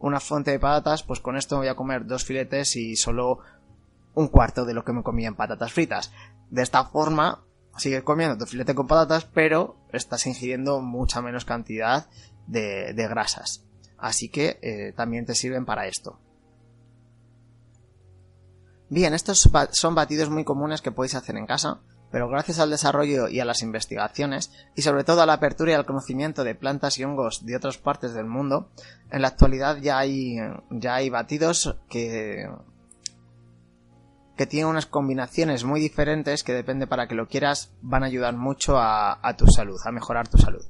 una 0.00 0.20
fuente 0.20 0.50
de 0.50 0.58
patatas, 0.58 1.02
pues 1.02 1.20
con 1.20 1.36
esto 1.36 1.56
voy 1.56 1.68
a 1.68 1.76
comer 1.76 2.04
dos 2.04 2.24
filetes 2.24 2.76
y 2.76 2.96
solo 2.96 3.38
un 4.14 4.28
cuarto 4.28 4.64
de 4.64 4.74
lo 4.74 4.84
que 4.84 4.92
me 4.92 5.02
comía 5.02 5.28
en 5.28 5.34
patatas 5.34 5.72
fritas. 5.72 6.12
De 6.50 6.62
esta 6.62 6.84
forma, 6.84 7.44
sigues 7.76 8.02
comiendo 8.02 8.38
tu 8.38 8.46
filete 8.46 8.74
con 8.74 8.86
patatas, 8.86 9.24
pero 9.24 9.76
estás 9.92 10.26
ingiriendo 10.26 10.80
mucha 10.80 11.20
menos 11.22 11.44
cantidad 11.44 12.06
de, 12.46 12.92
grasas. 12.94 13.64
Así 13.98 14.28
que 14.28 14.58
eh, 14.62 14.92
también 14.96 15.26
te 15.26 15.34
sirven 15.34 15.64
para 15.64 15.86
esto. 15.86 16.18
Bien, 18.90 19.14
estos 19.14 19.50
son 19.72 19.94
batidos 19.94 20.30
muy 20.30 20.44
comunes 20.44 20.82
que 20.82 20.92
podéis 20.92 21.14
hacer 21.14 21.36
en 21.36 21.46
casa, 21.46 21.80
pero 22.12 22.28
gracias 22.28 22.60
al 22.60 22.70
desarrollo 22.70 23.28
y 23.28 23.40
a 23.40 23.44
las 23.44 23.62
investigaciones, 23.62 24.52
y 24.76 24.82
sobre 24.82 25.02
todo 25.02 25.22
a 25.22 25.26
la 25.26 25.32
apertura 25.32 25.72
y 25.72 25.74
al 25.74 25.86
conocimiento 25.86 26.44
de 26.44 26.54
plantas 26.54 26.98
y 26.98 27.04
hongos 27.04 27.44
de 27.44 27.56
otras 27.56 27.78
partes 27.78 28.14
del 28.14 28.26
mundo, 28.26 28.70
en 29.10 29.22
la 29.22 29.28
actualidad 29.28 29.78
ya 29.78 29.98
hay, 29.98 30.36
ya 30.70 30.94
hay 30.94 31.10
batidos 31.10 31.76
que 31.88 32.46
que 34.36 34.46
tiene 34.46 34.66
unas 34.66 34.86
combinaciones 34.86 35.64
muy 35.64 35.80
diferentes 35.80 36.42
que 36.42 36.52
depende 36.52 36.86
para 36.86 37.06
que 37.06 37.14
lo 37.14 37.28
quieras 37.28 37.72
van 37.82 38.02
a 38.02 38.06
ayudar 38.06 38.34
mucho 38.34 38.78
a, 38.78 39.34
tu 39.38 39.46
salud, 39.46 39.78
a 39.84 39.92
mejorar 39.92 40.28
tu 40.28 40.38
salud. 40.38 40.64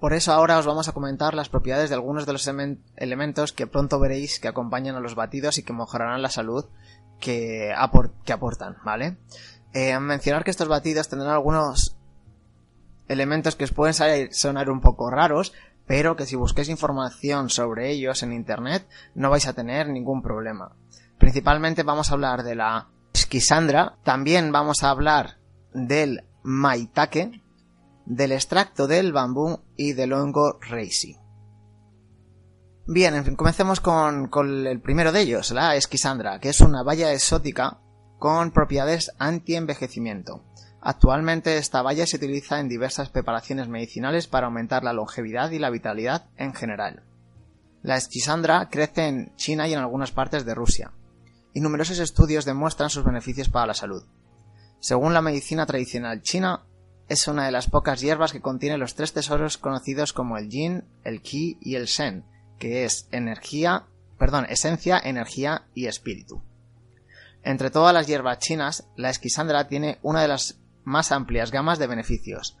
Por 0.00 0.14
eso 0.14 0.32
ahora 0.32 0.58
os 0.58 0.66
vamos 0.66 0.88
a 0.88 0.92
comentar 0.92 1.34
las 1.34 1.50
propiedades 1.50 1.90
de 1.90 1.94
algunos 1.94 2.26
de 2.26 2.32
los 2.32 2.50
elementos 2.96 3.52
que 3.52 3.66
pronto 3.66 4.00
veréis 4.00 4.40
que 4.40 4.48
acompañan 4.48 4.96
a 4.96 5.00
los 5.00 5.14
batidos 5.14 5.58
y 5.58 5.62
que 5.62 5.74
mejorarán 5.74 6.22
la 6.22 6.30
salud 6.30 6.64
que, 7.20 7.72
aportan, 7.76 8.78
¿vale? 8.82 9.18
Eh, 9.74 9.98
mencionar 10.00 10.42
que 10.42 10.50
estos 10.50 10.68
batidos 10.68 11.08
tendrán 11.08 11.32
algunos 11.32 11.96
elementos 13.08 13.56
que 13.56 13.64
os 13.64 13.72
pueden 13.72 14.32
sonar 14.32 14.70
un 14.70 14.80
poco 14.80 15.10
raros, 15.10 15.52
pero 15.90 16.14
que 16.14 16.24
si 16.24 16.36
busquéis 16.36 16.68
información 16.68 17.50
sobre 17.50 17.90
ellos 17.90 18.22
en 18.22 18.32
internet 18.32 18.86
no 19.16 19.28
vais 19.28 19.48
a 19.48 19.54
tener 19.54 19.88
ningún 19.88 20.22
problema. 20.22 20.76
Principalmente 21.18 21.82
vamos 21.82 22.10
a 22.10 22.14
hablar 22.14 22.44
de 22.44 22.54
la 22.54 22.90
esquisandra, 23.12 23.98
también 24.04 24.52
vamos 24.52 24.84
a 24.84 24.90
hablar 24.90 25.40
del 25.74 26.28
maitake, 26.44 27.42
del 28.06 28.30
extracto 28.30 28.86
del 28.86 29.12
bambú 29.12 29.64
y 29.76 29.94
del 29.94 30.12
hongo 30.12 30.60
reishi. 30.60 31.16
Bien, 32.86 33.34
comencemos 33.34 33.80
con, 33.80 34.28
con, 34.28 34.68
el 34.68 34.80
primero 34.80 35.10
de 35.10 35.22
ellos, 35.22 35.50
la 35.50 35.74
esquisandra, 35.74 36.38
que 36.38 36.50
es 36.50 36.60
una 36.60 36.84
valla 36.84 37.12
exótica 37.12 37.80
con 38.16 38.52
propiedades 38.52 39.10
anti-envejecimiento. 39.18 40.44
Actualmente 40.82 41.58
esta 41.58 41.82
valla 41.82 42.06
se 42.06 42.16
utiliza 42.16 42.58
en 42.58 42.68
diversas 42.68 43.10
preparaciones 43.10 43.68
medicinales 43.68 44.26
para 44.26 44.46
aumentar 44.46 44.82
la 44.82 44.94
longevidad 44.94 45.50
y 45.50 45.58
la 45.58 45.70
vitalidad 45.70 46.26
en 46.36 46.54
general. 46.54 47.02
La 47.82 47.96
esquisandra 47.96 48.68
crece 48.70 49.06
en 49.06 49.34
China 49.36 49.68
y 49.68 49.74
en 49.74 49.78
algunas 49.78 50.10
partes 50.10 50.44
de 50.44 50.54
Rusia, 50.54 50.92
y 51.52 51.60
numerosos 51.60 51.98
estudios 51.98 52.44
demuestran 52.44 52.90
sus 52.90 53.04
beneficios 53.04 53.48
para 53.48 53.66
la 53.66 53.74
salud. 53.74 54.04
Según 54.80 55.12
la 55.12 55.20
medicina 55.20 55.66
tradicional 55.66 56.22
china, 56.22 56.64
es 57.08 57.26
una 57.26 57.44
de 57.44 57.52
las 57.52 57.68
pocas 57.68 58.00
hierbas 58.00 58.32
que 58.32 58.40
contiene 58.40 58.78
los 58.78 58.94
tres 58.94 59.12
tesoros 59.12 59.58
conocidos 59.58 60.12
como 60.12 60.38
el 60.38 60.48
yin, 60.48 60.84
el 61.04 61.20
qi 61.20 61.58
y 61.60 61.74
el 61.74 61.86
shen, 61.86 62.24
que 62.58 62.84
es 62.84 63.08
energía, 63.10 63.84
perdón, 64.18 64.46
esencia, 64.48 64.98
energía 65.02 65.66
y 65.74 65.86
espíritu. 65.86 66.40
Entre 67.42 67.70
todas 67.70 67.92
las 67.92 68.06
hierbas 68.06 68.38
chinas, 68.38 68.86
la 68.96 69.10
esquisandra 69.10 69.66
tiene 69.66 69.98
una 70.02 70.22
de 70.22 70.28
las 70.28 70.59
más 70.84 71.12
amplias 71.12 71.50
gamas 71.50 71.78
de 71.78 71.86
beneficios, 71.86 72.56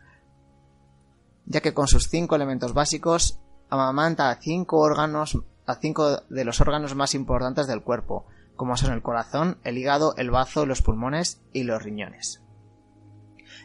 ya 1.46 1.60
que 1.60 1.74
con 1.74 1.88
sus 1.88 2.08
cinco 2.08 2.36
elementos 2.36 2.74
básicos 2.74 3.40
amamanta 3.68 4.30
a 4.30 4.36
cinco 4.36 4.78
órganos, 4.78 5.38
a 5.66 5.76
cinco 5.76 6.22
de 6.28 6.44
los 6.44 6.60
órganos 6.60 6.94
más 6.94 7.14
importantes 7.14 7.66
del 7.66 7.82
cuerpo, 7.82 8.26
como 8.56 8.76
son 8.76 8.92
el 8.92 9.02
corazón, 9.02 9.58
el 9.64 9.78
hígado, 9.78 10.14
el 10.16 10.30
bazo, 10.30 10.66
los 10.66 10.82
pulmones 10.82 11.40
y 11.52 11.62
los 11.62 11.82
riñones. 11.82 12.42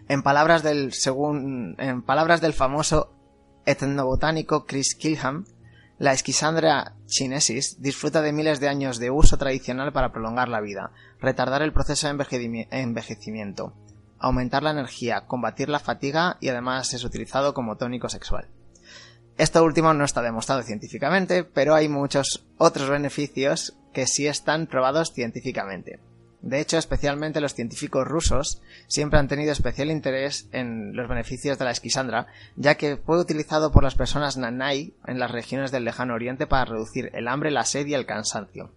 En 0.08 0.24
palabras 0.24 0.64
del, 0.64 0.94
en 1.78 2.02
palabras 2.04 2.42
del 2.42 2.54
famoso 2.54 3.12
etnobotánico 3.66 4.66
Chris 4.66 4.96
Kilham, 4.96 5.46
la 5.98 6.12
esquisandra 6.12 6.94
chinesis 7.08 7.82
disfruta 7.82 8.22
de 8.22 8.34
miles 8.34 8.60
de 8.60 8.68
años 8.68 9.00
de 9.00 9.12
uso 9.12 9.38
tradicional 9.38 9.94
para 9.94 10.12
prolongar 10.12 10.50
la 10.50 10.62
vida, 10.62 10.92
retardar 11.20 11.62
el 11.62 11.74
proceso 11.74 12.08
de 12.08 12.68
envejecimiento, 12.72 13.74
aumentar 14.20 14.64
la 14.64 14.72
energía, 14.72 15.26
combatir 15.28 15.70
la 15.70 15.80
fatiga 15.80 16.38
y 16.40 16.50
además 16.50 16.94
es 16.94 17.04
utilizado 17.04 17.54
como 17.54 17.78
tónico 17.78 18.10
sexual. 18.10 18.48
Esto 19.38 19.64
último 19.64 19.94
no 19.94 20.06
está 20.06 20.22
demostrado 20.22 20.64
científicamente, 20.64 21.44
pero 21.44 21.76
hay 21.76 21.90
muchos 21.90 22.46
otros 22.58 22.90
beneficios 22.90 23.78
que 23.94 24.08
sí 24.08 24.28
están 24.28 24.68
probados 24.68 25.12
científicamente. 25.12 26.00
De 26.42 26.62
hecho, 26.62 26.78
especialmente 26.78 27.42
los 27.42 27.56
científicos 27.56 28.08
rusos 28.08 28.62
siempre 28.88 29.20
han 29.20 29.28
tenido 29.28 29.52
especial 29.52 29.90
interés 29.90 30.48
en 30.52 30.96
los 30.96 31.10
beneficios 31.10 31.58
de 31.58 31.66
la 31.66 31.72
esquisandra, 31.72 32.28
ya 32.56 32.76
que 32.76 32.98
fue 32.98 33.20
utilizado 33.20 33.72
por 33.72 33.84
las 33.84 33.96
personas 33.96 34.38
nanay 34.38 34.94
en 35.08 35.18
las 35.18 35.32
regiones 35.32 35.72
del 35.72 35.86
lejano 35.86 36.14
oriente 36.14 36.46
para 36.46 36.66
reducir 36.66 37.10
el 37.14 37.28
hambre, 37.28 37.50
la 37.50 37.66
sed 37.66 37.88
y 37.88 37.96
el 37.96 38.06
cansancio. 38.06 38.72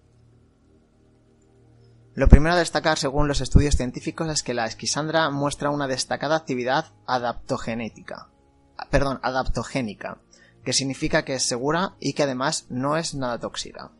Lo 2.19 2.27
primero 2.27 2.57
a 2.57 2.59
destacar 2.59 2.99
según 2.99 3.29
los 3.29 3.41
estudios 3.41 3.77
científicos 3.77 4.29
es 4.29 4.43
que 4.43 4.53
la 4.53 4.67
esquisandra 4.67 5.31
muestra 5.31 5.71
una 5.71 5.87
destacada 5.87 6.35
actividad 6.35 6.87
adaptogenética. 7.07 8.27
Perdón, 8.91 9.21
adaptogénica, 9.23 10.19
que 10.65 10.73
significa 10.73 11.25
que 11.25 11.35
es 11.35 11.45
segura 11.45 11.95
y 12.01 12.15
que 12.15 12.25
además 12.25 12.67
no 12.71 12.97
es 12.97 13.15
nada 13.15 13.39
tóxica. 13.39 13.93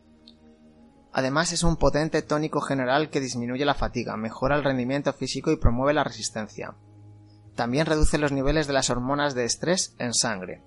Además 1.13 1.53
es 1.53 1.63
un 1.63 1.77
potente 1.77 2.21
tónico 2.21 2.59
general 2.59 3.09
que 3.09 3.21
disminuye 3.21 3.63
la 3.63 3.73
fatiga, 3.73 4.17
mejora 4.17 4.57
el 4.57 4.65
rendimiento 4.65 5.13
físico 5.13 5.49
y 5.53 5.55
promueve 5.55 5.93
la 5.93 6.03
resistencia. 6.03 6.75
También 7.55 7.85
reduce 7.85 8.17
los 8.17 8.33
niveles 8.33 8.67
de 8.67 8.73
las 8.73 8.89
hormonas 8.89 9.33
de 9.33 9.45
estrés 9.45 9.95
en 9.97 10.13
sangre. 10.13 10.61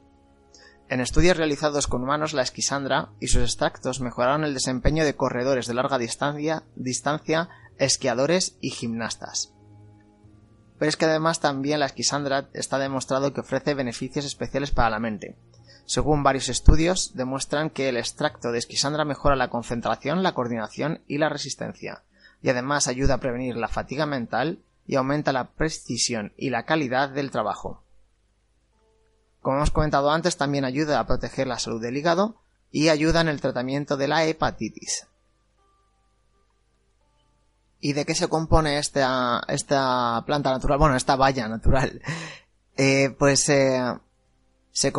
En 0.89 1.01
estudios 1.01 1.37
realizados 1.37 1.87
con 1.87 2.03
humanos, 2.03 2.35
la 2.35 2.43
esquisandra 2.43 3.11
y 3.19 3.29
sus 3.29 3.43
extractos 3.43 4.01
mejoraron 4.01 4.45
el 4.45 4.55
desempeño 4.55 5.05
de 5.05 5.17
corredores 5.17 5.67
de 5.67 5.75
larga 5.75 5.99
distancia, 5.99 6.65
distancia 6.77 7.49
esquiadores 7.79 8.57
y 8.61 8.71
gimnastas. 8.71 9.55
Pero 10.79 10.89
es 10.89 10.97
que 10.97 11.05
además 11.05 11.41
también 11.41 11.81
la 11.81 11.87
esquisandra 11.87 12.49
está 12.53 12.79
demostrado 12.79 13.33
que 13.33 13.41
ofrece 13.41 13.75
beneficios 13.75 14.25
especiales 14.25 14.71
para 14.71 14.91
la 14.91 14.99
mente. 14.99 15.37
Según 15.85 16.23
varios 16.23 16.49
estudios, 16.49 17.13
demuestran 17.15 17.71
que 17.71 17.89
el 17.89 17.97
extracto 17.97 18.53
de 18.53 18.59
esquisandra 18.59 19.05
mejora 19.05 19.37
la 19.37 19.51
concentración, 19.51 20.23
la 20.23 20.33
coordinación 20.33 21.03
y 21.07 21.19
la 21.19 21.29
resistencia, 21.29 22.05
y 22.41 22.51
además 22.51 22.89
ayuda 22.89 23.15
a 23.15 23.21
prevenir 23.21 23.57
la 23.57 23.69
fatiga 23.69 24.07
mental 24.07 24.61
y 24.87 24.97
aumenta 24.97 25.33
la 25.33 25.53
precisión 25.53 26.33
y 26.37 26.51
la 26.51 26.65
calidad 26.65 27.09
del 27.11 27.31
trabajo. 27.31 27.85
Como 29.43 29.57
hemos 29.57 29.73
comentado 29.73 30.11
antes, 30.11 30.37
también 30.37 30.65
ayuda 30.65 31.01
a 31.01 31.07
proteger 31.07 31.49
la 31.49 31.59
salud 31.59 31.83
del 31.83 31.97
hígado 31.97 32.37
y 32.71 32.89
ayuda 32.89 33.21
en 33.21 33.29
el 33.29 33.41
tratamiento 33.41 33.97
de 33.97 34.09
la 34.09 34.25
hepatitis. 34.25 35.09
¿Y 37.81 37.95
de 37.95 38.05
qué 38.05 38.15
se 38.15 38.29
compone 38.29 38.79
esta, 38.79 39.43
planta 40.25 40.53
natural? 40.53 40.79
Bueno, 40.79 40.97
esta 40.97 41.17
valla 41.17 41.49
natural. 41.49 42.01
Eh, 42.75 43.15
pues 43.19 43.51
eh, 43.51 43.83
se, 44.71 44.93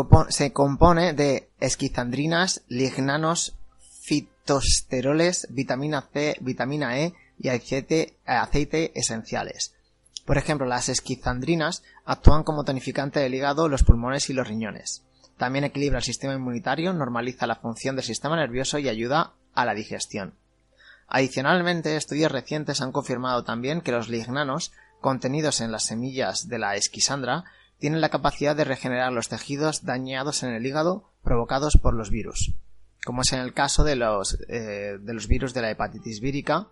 compone 0.53 1.13
de 1.13 1.49
esquizandrinas, 1.59 2.61
lignanos, 2.67 3.55
fitosteroles, 4.03 5.47
vitamina 5.49 6.07
C, 6.13 6.37
vitamina 6.39 6.99
E 6.99 7.15
y 7.39 7.49
aceite 7.49 8.91
esenciales. 8.93 9.73
Por 10.25 10.37
ejemplo, 10.37 10.65
las 10.65 10.89
esquizandrinas 10.89 11.83
actúan 12.05 12.43
como 12.43 12.63
tonificante 12.63 13.19
del 13.19 13.33
hígado, 13.33 13.67
los 13.67 13.83
pulmones 13.83 14.29
y 14.29 14.33
los 14.33 14.47
riñones. 14.47 15.03
También 15.37 15.65
equilibra 15.65 15.97
el 15.97 16.03
sistema 16.03 16.33
inmunitario, 16.33 16.93
normaliza 16.93 17.47
la 17.47 17.55
función 17.55 17.95
del 17.95 18.05
sistema 18.05 18.35
nervioso 18.35 18.79
y 18.79 18.87
ayuda 18.87 19.33
a 19.53 19.65
la 19.65 19.73
digestión. 19.73 20.35
Adicionalmente, 21.07 21.95
estudios 21.95 22.31
recientes 22.31 22.81
han 22.81 22.91
confirmado 22.91 23.43
también 23.43 23.81
que 23.81 23.91
los 23.91 24.09
lignanos 24.09 24.71
contenidos 25.01 25.59
en 25.61 25.71
las 25.71 25.85
semillas 25.85 26.47
de 26.47 26.59
la 26.59 26.75
esquisandra 26.75 27.43
tienen 27.77 28.01
la 28.01 28.09
capacidad 28.09 28.55
de 28.55 28.63
regenerar 28.63 29.11
los 29.11 29.27
tejidos 29.27 29.83
dañados 29.83 30.43
en 30.43 30.53
el 30.53 30.65
hígado 30.65 31.11
provocados 31.21 31.77
por 31.81 31.93
los 31.93 32.09
virus, 32.09 32.53
como 33.05 33.21
es 33.21 33.33
en 33.33 33.39
el 33.39 33.53
caso 33.53 33.83
de 33.83 33.97
los, 33.97 34.37
eh, 34.47 34.97
de 34.99 35.13
los 35.13 35.27
virus 35.27 35.53
de 35.53 35.61
la 35.61 35.69
hepatitis 35.69 36.21
vírica, 36.21 36.67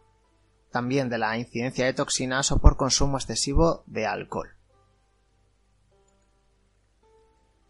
también 0.71 1.09
de 1.09 1.17
la 1.17 1.37
incidencia 1.37 1.85
de 1.85 1.93
toxinas 1.93 2.51
o 2.51 2.59
por 2.59 2.77
consumo 2.77 3.17
excesivo 3.17 3.83
de 3.85 4.05
alcohol. 4.05 4.49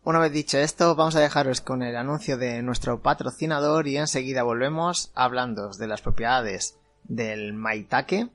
Una 0.04 0.18
vez 0.18 0.32
dicho 0.32 0.58
esto, 0.58 0.96
vamos 0.96 1.16
a 1.16 1.20
dejaros 1.20 1.62
con 1.62 1.84
el 1.84 1.96
anuncio 1.96 2.36
de 2.36 2.64
nuestro 2.64 3.02
patrocinador 3.02 3.88
y 3.88 3.98
enseguida 3.98 4.42
volvemos 4.42 5.12
hablando 5.14 5.70
de 5.70 5.88
las 5.88 6.02
propiedades 6.02 6.76
del 7.04 7.54
maitake, 7.54 8.30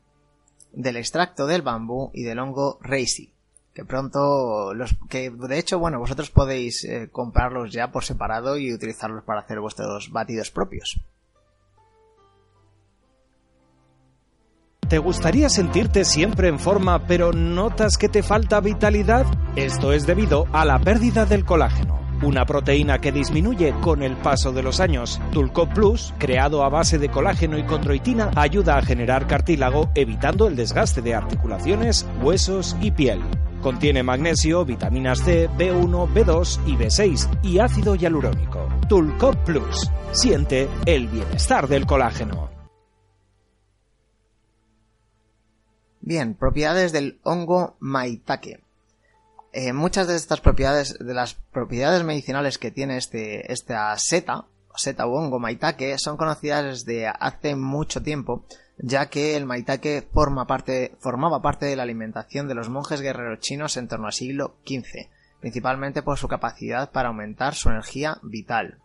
del 0.73 0.97
extracto 0.97 1.47
del 1.47 1.63
bambú 1.63 2.11
y 2.15 2.23
del 2.23 2.39
hongo 2.39 2.79
reishi, 2.83 3.33
que 3.75 3.85
pronto 3.85 4.75
los 4.75 4.95
que 5.09 5.31
de 5.31 5.59
hecho, 5.59 5.81
bueno, 5.81 5.99
vosotros 5.99 6.31
podéis 6.31 6.85
eh, 6.85 7.09
comprarlos 7.11 7.73
ya 7.73 7.91
por 7.91 8.05
separado 8.05 8.57
y 8.57 8.73
utilizarlos 8.73 9.25
para 9.25 9.41
hacer 9.41 9.59
vuestros 9.59 10.13
batidos 10.13 10.53
propios. 10.53 11.01
¿Te 14.89 14.99
gustaría 14.99 15.49
sentirte 15.49 16.05
siempre 16.05 16.47
en 16.47 16.61
forma 16.61 17.07
pero 17.09 17.33
notas 17.33 17.99
que 17.99 18.09
te 18.09 18.23
falta 18.23 18.61
vitalidad? 18.61 19.27
Esto 19.57 19.93
es 19.93 20.07
debido 20.07 20.47
a 20.53 20.65
la 20.65 20.79
pérdida 20.79 21.27
del 21.27 21.45
colágeno, 21.45 21.99
una 22.23 22.45
proteína 22.47 23.01
que 23.01 23.11
disminuye 23.11 23.75
con 23.81 24.05
el 24.05 24.17
paso 24.17 24.53
de 24.53 24.63
los 24.63 24.79
años. 24.79 25.21
Tulcop 25.33 25.73
Plus, 25.75 26.15
creado 26.19 26.63
a 26.63 26.69
base 26.69 26.99
de 26.99 27.09
colágeno 27.09 27.59
y 27.59 27.65
condroitina, 27.65 28.31
ayuda 28.37 28.79
a 28.79 28.83
generar 28.83 29.27
cartílago 29.27 29.91
evitando 29.97 30.47
el 30.47 30.55
desgaste 30.55 31.03
de 31.03 31.17
articulaciones, 31.17 32.07
huesos 32.23 32.77
y 32.81 32.93
piel. 32.93 33.21
Contiene 33.63 34.05
magnesio, 34.05 34.65
vitaminas 34.65 35.19
C, 35.19 35.51
B1, 35.51 36.13
B2 36.15 36.61
y 36.65 36.77
B6 36.77 37.41
y 37.43 37.59
ácido 37.59 37.97
hialurónico. 37.97 38.69
Tulcop 38.89 39.35
Plus. 39.45 39.91
Siente 40.13 40.69
el 40.85 41.09
bienestar 41.09 41.67
del 41.67 41.87
colágeno. 41.87 42.56
Bien, 46.07 46.37
propiedades 46.37 46.93
del 46.93 47.19
hongo 47.25 47.75
maitake. 47.81 48.63
Eh, 49.53 49.73
muchas 49.73 50.07
de 50.07 50.15
estas 50.15 50.41
propiedades, 50.41 50.97
de 51.01 51.13
las 51.13 51.35
propiedades 51.35 52.05
medicinales 52.05 52.59
que 52.59 52.71
tiene 52.71 52.97
este, 52.97 53.53
esta 53.53 53.93
seta, 53.99 54.45
seta 54.77 55.07
o 55.07 55.19
hongo 55.19 55.41
maitake, 55.41 55.99
son 55.99 56.17
conocidas 56.17 56.65
desde 56.65 57.09
hace 57.09 57.57
mucho 57.57 58.05
tiempo, 58.05 58.45
ya 58.79 59.07
que 59.07 59.37
el 59.37 59.47
maitake 59.47 60.07
forma 60.13 60.47
parte, 60.47 60.95
formaba 61.01 61.43
parte 61.43 61.67
de 61.67 61.75
la 61.75 61.83
alimentación 61.83 62.47
de 62.47 62.55
los 62.55 62.69
monjes 62.69 63.01
guerreros 63.01 63.41
chinos 63.41 63.77
en 63.77 63.89
torno 63.89 64.07
al 64.07 64.13
siglo 64.13 64.59
XV, 64.65 65.11
principalmente 65.41 66.05
por 66.05 66.19
su 66.19 66.29
capacidad 66.29 66.93
para 66.93 67.09
aumentar 67.09 67.57
su 67.57 67.69
energía 67.69 68.19
vital. 68.23 68.79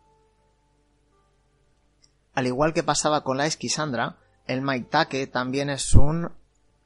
Al 2.34 2.48
igual 2.48 2.74
que 2.74 2.82
pasaba 2.82 3.24
con 3.24 3.38
la 3.38 3.46
esquisandra, 3.46 4.18
el 4.48 4.64
maitake 4.64 5.28
también 5.28 5.70
es 5.70 5.94
un 5.94 6.32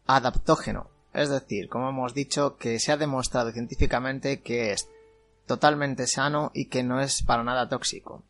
adaptógeno, 0.08 0.90
es 1.14 1.30
decir, 1.30 1.70
como 1.70 1.90
hemos 1.90 2.14
dicho, 2.14 2.58
que 2.58 2.80
se 2.80 2.92
ha 2.92 2.98
demostrado 2.98 3.52
científicamente 3.52 4.42
que 4.42 4.72
es 4.72 4.90
totalmente 5.46 6.08
sano 6.08 6.52
y 6.54 6.66
que 6.66 6.84
no 6.84 7.00
es 7.00 7.24
para 7.24 7.44
nada 7.44 7.70
tóxico. 7.70 8.24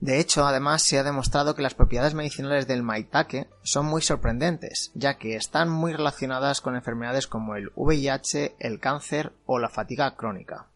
De 0.00 0.20
hecho, 0.20 0.44
además 0.44 0.82
se 0.82 0.98
ha 0.98 1.02
demostrado 1.02 1.54
que 1.54 1.62
las 1.62 1.74
propiedades 1.74 2.12
medicinales 2.12 2.66
del 2.66 2.82
maitake 2.82 3.48
son 3.62 3.86
muy 3.86 4.02
sorprendentes, 4.02 4.90
ya 4.94 5.16
que 5.16 5.36
están 5.36 5.70
muy 5.70 5.92
relacionadas 5.92 6.60
con 6.60 6.76
enfermedades 6.76 7.26
como 7.26 7.56
el 7.56 7.72
VIH, 7.74 8.56
el 8.58 8.80
cáncer 8.80 9.32
o 9.46 9.58
la 9.58 9.70
fatiga 9.70 10.14
crónica. 10.14 10.66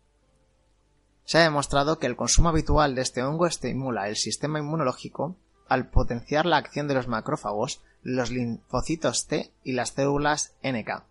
Se 1.25 1.37
ha 1.37 1.43
demostrado 1.43 1.99
que 1.99 2.07
el 2.07 2.17
consumo 2.17 2.49
habitual 2.49 2.95
de 2.95 3.03
este 3.03 3.23
hongo 3.23 3.47
estimula 3.47 4.09
el 4.09 4.17
sistema 4.17 4.61
inmunológico 4.61 5.37
al 5.69 5.91
potenciar 5.91 6.47
la 6.47 6.57
acción 6.57 6.89
de 6.89 6.95
los 6.95 7.07
macrófagos, 7.07 7.83
los 8.03 8.31
linfocitos 8.31 9.27
T 9.27 9.53
y 9.65 9.73
las 9.73 9.91
células 9.91 10.55
NK. 10.63 11.05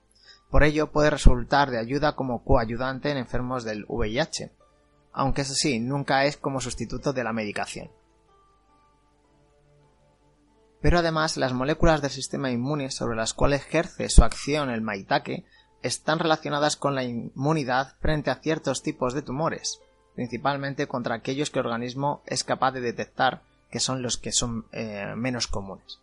Por 0.50 0.64
ello 0.64 0.92
puede 0.92 1.10
resultar 1.10 1.72
de 1.72 1.80
ayuda 1.80 2.16
como 2.16 2.44
coayudante 2.44 3.12
en 3.12 3.18
enfermos 3.18 3.64
del 3.64 3.86
VIH, 3.88 4.52
aunque 5.12 5.42
eso 5.42 5.54
sí, 5.56 5.80
nunca 5.80 6.26
es 6.26 6.38
como 6.38 6.62
sustituto 6.62 7.12
de 7.12 7.24
la 7.24 7.34
medicación. 7.34 7.90
Pero 10.82 11.00
además 11.00 11.38
las 11.38 11.54
moléculas 11.54 12.02
del 12.02 12.12
sistema 12.12 12.52
inmune 12.52 12.92
sobre 12.92 13.18
las 13.18 13.34
cuales 13.34 13.62
ejerce 13.62 14.10
su 14.10 14.24
acción 14.24 14.70
el 14.70 14.82
maitake 14.82 15.46
están 15.82 16.20
relacionadas 16.20 16.76
con 16.76 16.96
la 16.96 17.04
inmunidad 17.04 17.96
frente 18.00 18.30
a 18.30 18.36
ciertos 18.36 18.84
tipos 18.84 19.14
de 19.14 19.22
tumores, 19.22 19.80
principalmente 20.16 20.88
contra 20.88 21.16
aquellos 21.16 21.50
que 21.50 21.60
el 21.60 21.66
organismo 21.66 22.22
es 22.26 22.44
capaz 22.44 22.72
de 22.72 22.82
detectar, 22.82 23.42
que 23.70 23.80
son 23.80 24.02
los 24.02 24.18
que 24.18 24.32
son 24.32 24.68
eh, 24.72 25.14
menos 25.16 25.48
comunes. 25.48 26.00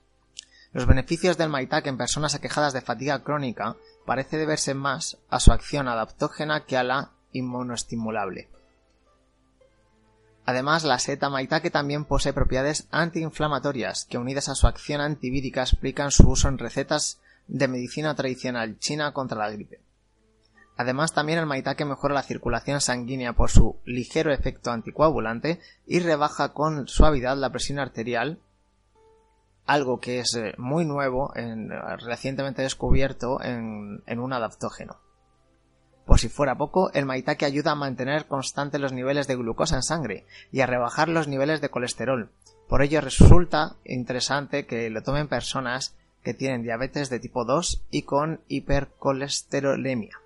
Los 0.74 0.86
beneficios 0.86 1.38
del 1.38 1.50
maitake 1.50 1.88
en 1.88 1.96
personas 1.96 2.34
aquejadas 2.34 2.72
de 2.72 2.80
fatiga 2.80 3.22
crónica 3.22 3.76
parece 4.04 4.38
deberse 4.38 4.74
más 4.74 5.18
a 5.30 5.38
su 5.38 5.52
acción 5.52 5.86
adaptógena 5.86 6.66
que 6.66 6.76
a 6.76 6.82
la 6.82 7.12
inmunoestimulable. 7.30 8.48
Además, 10.44 10.82
la 10.82 10.98
seta 10.98 11.30
maitake 11.30 11.70
también 11.70 12.04
posee 12.04 12.32
propiedades 12.32 12.88
antiinflamatorias 12.90 14.04
que 14.04 14.18
unidas 14.18 14.48
a 14.48 14.56
su 14.56 14.66
acción 14.66 15.00
antivírica 15.00 15.62
explican 15.62 16.10
su 16.10 16.28
uso 16.28 16.48
en 16.48 16.58
recetas 16.58 17.20
de 17.46 17.68
medicina 17.68 18.16
tradicional 18.16 18.76
china 18.80 19.12
contra 19.12 19.38
la 19.38 19.50
gripe. 19.50 19.80
Además, 20.76 21.12
también 21.12 21.38
el 21.38 21.46
maitake 21.46 21.84
mejora 21.84 22.14
la 22.14 22.24
circulación 22.24 22.80
sanguínea 22.80 23.34
por 23.34 23.48
su 23.48 23.76
ligero 23.84 24.32
efecto 24.32 24.72
anticoagulante 24.72 25.60
y 25.86 26.00
rebaja 26.00 26.52
con 26.52 26.88
suavidad 26.88 27.36
la 27.36 27.50
presión 27.50 27.78
arterial, 27.78 28.40
algo 29.66 30.00
que 30.00 30.20
es 30.20 30.34
eh, 30.34 30.54
muy 30.58 30.84
nuevo, 30.84 31.32
recientemente 31.98 32.62
descubierto 32.62 33.42
en 33.42 34.18
un 34.18 34.32
adaptógeno. 34.32 34.98
Por 36.04 36.20
si 36.20 36.28
fuera 36.28 36.56
poco, 36.56 36.92
el 36.92 37.06
maitake 37.06 37.46
ayuda 37.46 37.72
a 37.72 37.76
mantener 37.76 38.26
constantes 38.26 38.80
los 38.80 38.92
niveles 38.92 39.26
de 39.26 39.36
glucosa 39.36 39.76
en 39.76 39.82
sangre 39.82 40.26
y 40.52 40.60
a 40.60 40.66
rebajar 40.66 41.08
los 41.08 41.28
niveles 41.28 41.60
de 41.60 41.70
colesterol. 41.70 42.30
Por 42.68 42.82
ello 42.82 43.00
resulta 43.00 43.76
interesante 43.84 44.66
que 44.66 44.90
lo 44.90 45.02
tomen 45.02 45.28
personas 45.28 45.96
que 46.22 46.34
tienen 46.34 46.62
diabetes 46.62 47.08
de 47.10 47.20
tipo 47.20 47.44
2 47.44 47.84
y 47.90 48.02
con 48.02 48.40
hipercolesterolemia. 48.48 50.18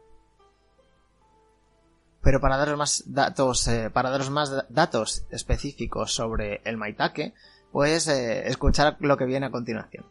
Pero 2.22 2.40
para 2.40 2.56
daros 2.56 2.76
más 2.76 3.04
datos, 3.06 3.66
eh, 3.68 3.90
para 3.90 4.10
daros 4.10 4.30
más 4.30 4.52
datos 4.68 5.24
específicos 5.30 6.12
sobre 6.12 6.60
el 6.64 6.76
maitake, 6.76 7.34
pues 7.72 8.08
eh, 8.08 8.48
escuchar 8.48 8.96
lo 9.00 9.16
que 9.16 9.26
viene 9.26 9.46
a 9.46 9.50
continuación. 9.50 10.04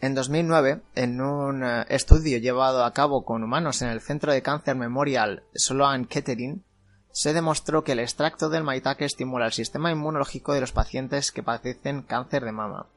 En 0.00 0.14
2009, 0.14 0.82
en 0.96 1.20
un 1.20 1.64
eh, 1.64 1.86
estudio 1.88 2.38
llevado 2.38 2.84
a 2.84 2.92
cabo 2.92 3.24
con 3.24 3.42
humanos 3.42 3.80
en 3.82 3.88
el 3.88 4.00
Centro 4.00 4.32
de 4.32 4.42
Cáncer 4.42 4.76
Memorial 4.76 5.44
Sloan 5.54 6.04
Kettering, 6.04 6.62
se 7.10 7.32
demostró 7.32 7.84
que 7.84 7.92
el 7.92 8.00
extracto 8.00 8.48
del 8.48 8.64
maitake 8.64 9.04
estimula 9.04 9.46
el 9.46 9.52
sistema 9.52 9.92
inmunológico 9.92 10.52
de 10.52 10.60
los 10.60 10.72
pacientes 10.72 11.30
que 11.30 11.44
padecen 11.44 12.02
cáncer 12.02 12.44
de 12.44 12.52
mama. 12.52 12.88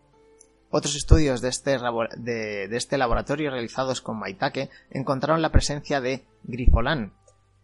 Otros 0.69 0.95
estudios 0.95 1.39
de 1.39 1.49
este, 1.49 1.77
de 2.17 2.75
este 2.75 2.97
laboratorio 2.97 3.51
realizados 3.51 4.01
con 4.01 4.19
maitake 4.19 4.69
encontraron 4.89 5.41
la 5.41 5.51
presencia 5.51 6.01
de 6.01 6.25
grifolan, 6.43 7.13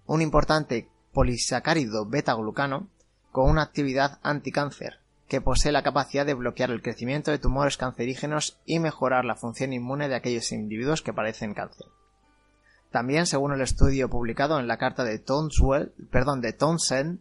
un 0.05 0.21
importante 0.21 0.89
polisacárido 1.11 2.05
beta-glucano 2.05 2.87
con 3.33 3.49
una 3.49 3.63
actividad 3.63 4.19
anticáncer, 4.21 4.99
que 5.27 5.41
posee 5.41 5.71
la 5.71 5.81
capacidad 5.81 6.23
de 6.23 6.35
bloquear 6.35 6.69
el 6.69 6.83
crecimiento 6.83 7.31
de 7.31 7.39
tumores 7.39 7.77
cancerígenos 7.77 8.59
y 8.63 8.77
mejorar 8.77 9.25
la 9.25 9.35
función 9.35 9.73
inmune 9.73 10.07
de 10.07 10.13
aquellos 10.13 10.51
individuos 10.51 11.01
que 11.01 11.13
padecen 11.13 11.55
cáncer. 11.55 11.87
También, 12.91 13.25
según 13.25 13.51
el 13.51 13.61
estudio 13.61 14.07
publicado 14.07 14.59
en 14.59 14.67
la 14.67 14.77
carta 14.77 15.03
de 15.03 15.17
de 15.17 16.53
Townsend, 16.53 17.19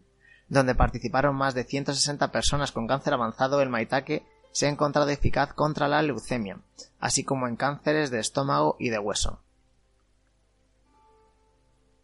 donde 0.51 0.75
participaron 0.75 1.35
más 1.35 1.55
de 1.55 1.64
160 1.64 2.31
personas 2.31 2.72
con 2.72 2.87
cáncer 2.87 3.14
avanzado, 3.14 3.62
el 3.62 3.70
maitake 3.70 4.22
se 4.51 4.66
ha 4.66 4.68
encontrado 4.68 5.09
eficaz 5.09 5.55
contra 5.55 5.88
la 5.88 6.03
leucemia, 6.03 6.59
así 7.01 7.25
como 7.25 7.48
en 7.48 7.57
cánceres 7.57 8.11
de 8.11 8.20
estómago 8.20 8.77
y 8.79 8.90
de 8.90 8.98
hueso. 8.98 9.40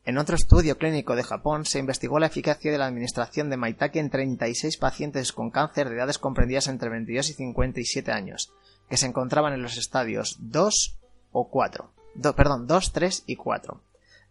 En 0.09 0.17
otro 0.17 0.37
estudio 0.37 0.79
clínico 0.79 1.17
de 1.17 1.23
Japón 1.23 1.67
se 1.67 1.79
investigó 1.79 2.19
la 2.19 2.29
eficacia 2.29 2.73
de 2.73 2.79
la 2.79 2.87
administración 2.87 3.51
de 3.51 3.59
maitake 3.59 3.99
en 3.99 4.09
36 4.09 4.79
pacientes 4.79 5.35
con 5.35 5.51
cáncer 5.51 5.91
de 5.91 5.97
edades 5.97 6.17
comprendidas 6.17 6.69
entre 6.69 6.89
22 6.89 7.29
y 7.29 7.33
57 7.35 8.11
años, 8.11 8.51
que 8.89 8.97
se 8.97 9.05
encontraban 9.05 9.53
en 9.53 9.61
los 9.61 9.77
estadios 9.77 10.39
2 10.41 10.99
o 11.33 11.51
4. 11.51 11.93
perdón, 12.35 12.67
2, 12.67 12.93
3 12.93 13.25
y 13.27 13.37
4. 13.37 13.83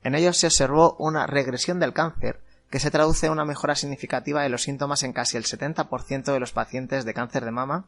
En 0.02 0.16
ellos 0.16 0.38
se 0.38 0.48
observó 0.48 0.96
una 0.98 1.28
regresión 1.28 1.80
del 1.80 1.94
cáncer 1.94 2.42
que 2.72 2.80
se 2.80 2.90
traduce 2.90 3.28
en 3.28 3.34
una 3.34 3.46
mejora 3.46 3.76
significativa 3.76 4.42
de 4.42 4.50
los 4.50 4.64
síntomas 4.64 5.04
en 5.04 5.14
casi 5.14 5.38
el 5.38 5.44
70% 5.44 6.34
de 6.34 6.40
los 6.40 6.54
pacientes 6.54 7.06
de 7.06 7.14
cáncer 7.14 7.46
de 7.46 7.52
mama, 7.52 7.86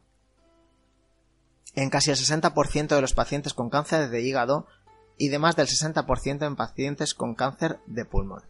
en 1.74 1.90
casi 1.90 2.12
el 2.12 2.16
60% 2.16 2.86
de 2.86 3.00
los 3.00 3.14
pacientes 3.14 3.52
con 3.52 3.68
cáncer 3.68 4.10
de 4.10 4.22
hígado 4.22 4.68
y 5.20 5.28
de 5.28 5.38
más 5.38 5.54
del 5.54 5.66
60% 5.66 6.46
en 6.46 6.56
pacientes 6.56 7.12
con 7.12 7.34
cáncer 7.34 7.78
de 7.86 8.06
pulmón. 8.06 8.42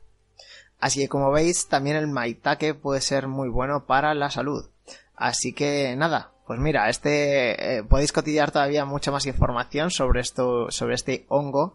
Así 0.78 1.00
que 1.00 1.08
como 1.08 1.32
veis, 1.32 1.66
también 1.66 1.96
el 1.96 2.06
maitake 2.06 2.74
puede 2.74 3.00
ser 3.00 3.26
muy 3.26 3.48
bueno 3.48 3.86
para 3.86 4.14
la 4.14 4.30
salud. 4.30 4.70
Así 5.16 5.52
que 5.52 5.96
nada, 5.96 6.30
pues 6.46 6.60
mira, 6.60 6.88
este 6.88 7.78
eh, 7.78 7.82
podéis 7.82 8.12
cotillear 8.12 8.52
todavía 8.52 8.84
mucha 8.84 9.10
más 9.10 9.26
información 9.26 9.90
sobre 9.90 10.20
esto, 10.20 10.70
sobre 10.70 10.94
este 10.94 11.26
hongo 11.28 11.74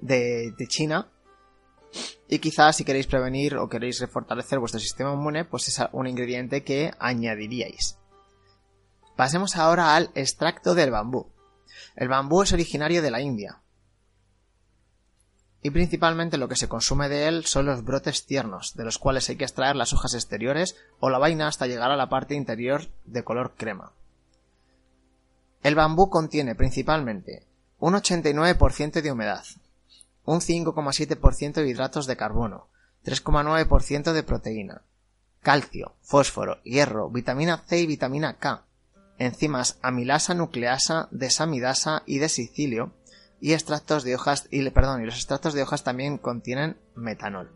de, 0.00 0.52
de 0.56 0.66
China. 0.68 1.08
Y 2.28 2.38
quizás 2.38 2.76
si 2.76 2.84
queréis 2.84 3.08
prevenir 3.08 3.56
o 3.56 3.68
queréis 3.68 3.98
refortalecer 3.98 4.60
vuestro 4.60 4.78
sistema 4.78 5.12
inmune, 5.12 5.44
pues 5.44 5.66
es 5.66 5.80
un 5.90 6.06
ingrediente 6.06 6.62
que 6.62 6.92
añadiríais. 7.00 7.98
Pasemos 9.16 9.56
ahora 9.56 9.96
al 9.96 10.12
extracto 10.14 10.76
del 10.76 10.92
bambú. 10.92 11.32
El 11.96 12.06
bambú 12.06 12.42
es 12.42 12.52
originario 12.52 13.02
de 13.02 13.10
la 13.10 13.20
India, 13.20 13.60
y 15.66 15.70
principalmente 15.70 16.38
lo 16.38 16.46
que 16.46 16.54
se 16.54 16.68
consume 16.68 17.08
de 17.08 17.26
él 17.26 17.44
son 17.44 17.66
los 17.66 17.82
brotes 17.82 18.24
tiernos, 18.24 18.74
de 18.76 18.84
los 18.84 18.98
cuales 18.98 19.28
hay 19.28 19.34
que 19.34 19.42
extraer 19.42 19.74
las 19.74 19.92
hojas 19.92 20.14
exteriores 20.14 20.76
o 21.00 21.10
la 21.10 21.18
vaina 21.18 21.48
hasta 21.48 21.66
llegar 21.66 21.90
a 21.90 21.96
la 21.96 22.08
parte 22.08 22.36
interior 22.36 22.82
de 23.04 23.24
color 23.24 23.54
crema. 23.56 23.90
El 25.64 25.74
bambú 25.74 26.08
contiene 26.08 26.54
principalmente 26.54 27.42
un 27.80 27.94
89% 27.94 29.02
de 29.02 29.10
humedad, 29.10 29.42
un 30.24 30.38
5,7% 30.38 31.54
de 31.54 31.68
hidratos 31.68 32.06
de 32.06 32.16
carbono, 32.16 32.68
3,9% 33.04 34.12
de 34.12 34.22
proteína, 34.22 34.82
calcio, 35.42 35.96
fósforo, 36.00 36.62
hierro, 36.62 37.10
vitamina 37.10 37.64
C 37.66 37.80
y 37.80 37.86
vitamina 37.86 38.34
K, 38.34 38.62
enzimas 39.18 39.78
amilasa, 39.82 40.32
nucleasa, 40.32 41.08
desamidasa 41.10 42.04
y 42.06 42.20
de 42.20 42.28
sicilio, 42.28 42.92
y 43.40 43.52
extractos 43.52 44.04
de 44.04 44.14
hojas 44.14 44.48
y 44.50 44.68
perdón, 44.70 45.02
y 45.02 45.06
los 45.06 45.16
extractos 45.16 45.54
de 45.54 45.62
hojas 45.62 45.84
también 45.84 46.18
contienen 46.18 46.78
metanol. 46.94 47.52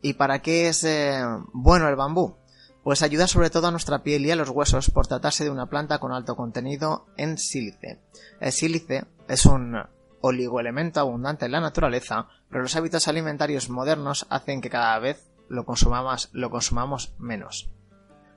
¿Y 0.00 0.14
para 0.14 0.40
qué 0.40 0.68
es 0.68 0.84
eh, 0.84 1.20
bueno 1.52 1.88
el 1.88 1.96
bambú? 1.96 2.36
Pues 2.84 3.02
ayuda 3.02 3.26
sobre 3.26 3.50
todo 3.50 3.66
a 3.66 3.70
nuestra 3.70 4.02
piel 4.02 4.24
y 4.24 4.30
a 4.30 4.36
los 4.36 4.48
huesos 4.50 4.90
por 4.90 5.06
tratarse 5.06 5.44
de 5.44 5.50
una 5.50 5.66
planta 5.66 5.98
con 5.98 6.12
alto 6.12 6.36
contenido 6.36 7.06
en 7.16 7.36
sílice. 7.36 8.00
El 8.40 8.52
sílice 8.52 9.04
es 9.28 9.44
un 9.44 9.76
oligoelemento 10.20 11.00
abundante 11.00 11.46
en 11.46 11.52
la 11.52 11.60
naturaleza, 11.60 12.28
pero 12.48 12.62
los 12.62 12.76
hábitos 12.76 13.08
alimentarios 13.08 13.68
modernos 13.68 14.26
hacen 14.30 14.60
que 14.60 14.70
cada 14.70 14.98
vez 14.98 15.30
lo 15.48 15.64
consumamos, 15.64 16.30
lo 16.32 16.50
consumamos 16.50 17.12
menos. 17.18 17.70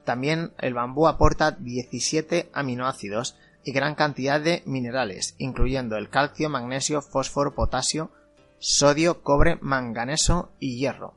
También 0.04 0.54
el 0.58 0.74
bambú 0.74 1.08
aporta 1.08 1.52
17 1.52 2.50
aminoácidos 2.54 3.38
y 3.64 3.72
gran 3.72 3.96
cantidad 3.96 4.42
de 4.42 4.64
minerales, 4.66 5.36
incluyendo 5.38 5.98
el 5.98 6.10
calcio, 6.10 6.50
magnesio, 6.50 7.02
fósforo, 7.02 7.54
potasio, 7.54 8.12
sodio, 8.60 9.22
cobre, 9.22 9.58
manganeso 9.62 10.52
y 10.60 10.78
hierro. 10.78 11.14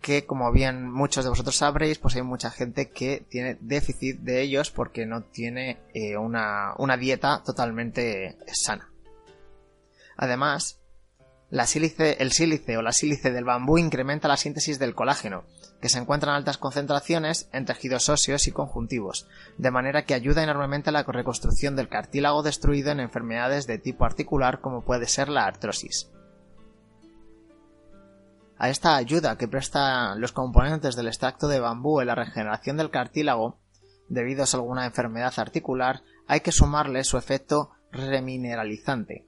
Que 0.00 0.26
como 0.26 0.50
bien 0.50 0.90
muchos 0.90 1.24
de 1.24 1.30
vosotros 1.30 1.56
sabréis, 1.56 1.98
pues 1.98 2.16
hay 2.16 2.22
mucha 2.22 2.50
gente 2.50 2.90
que 2.90 3.24
tiene 3.28 3.56
déficit 3.60 4.18
de 4.18 4.42
ellos 4.42 4.70
porque 4.70 5.06
no 5.06 5.22
tiene 5.22 5.78
eh, 5.94 6.16
una, 6.16 6.74
una 6.78 6.96
dieta 6.96 7.42
totalmente 7.44 8.36
sana. 8.52 8.90
Además, 10.16 10.80
la 11.50 11.66
sílice, 11.66 12.16
el 12.20 12.32
sílice 12.32 12.76
o 12.76 12.82
la 12.82 12.92
sílice 12.92 13.30
del 13.30 13.44
bambú 13.44 13.78
incrementa 13.78 14.26
la 14.26 14.36
síntesis 14.36 14.78
del 14.78 14.94
colágeno, 14.94 15.44
que 15.82 15.90
se 15.90 15.98
encuentra 15.98 16.30
en 16.30 16.36
altas 16.36 16.56
concentraciones 16.56 17.50
en 17.52 17.66
tejidos 17.66 18.08
óseos 18.08 18.46
y 18.46 18.52
conjuntivos, 18.52 19.26
de 19.58 19.70
manera 19.70 20.04
que 20.04 20.14
ayuda 20.14 20.42
enormemente 20.42 20.88
a 20.88 20.92
la 20.92 21.02
reconstrucción 21.02 21.76
del 21.76 21.88
cartílago 21.88 22.42
destruido 22.42 22.92
en 22.92 23.00
enfermedades 23.00 23.66
de 23.66 23.78
tipo 23.78 24.04
articular 24.06 24.60
como 24.60 24.82
puede 24.82 25.06
ser 25.06 25.28
la 25.28 25.44
artrosis. 25.44 26.08
A 28.56 28.70
esta 28.70 28.94
ayuda 28.94 29.36
que 29.36 29.48
prestan 29.48 30.20
los 30.20 30.30
componentes 30.30 30.94
del 30.94 31.08
extracto 31.08 31.48
de 31.48 31.58
bambú 31.58 32.00
en 32.00 32.06
la 32.06 32.14
regeneración 32.14 32.76
del 32.76 32.90
cartílago, 32.90 33.58
debido 34.08 34.44
a 34.44 34.46
alguna 34.54 34.86
enfermedad 34.86 35.34
articular, 35.36 36.02
hay 36.28 36.40
que 36.40 36.52
sumarle 36.52 37.02
su 37.02 37.18
efecto 37.18 37.70
remineralizante, 37.90 39.26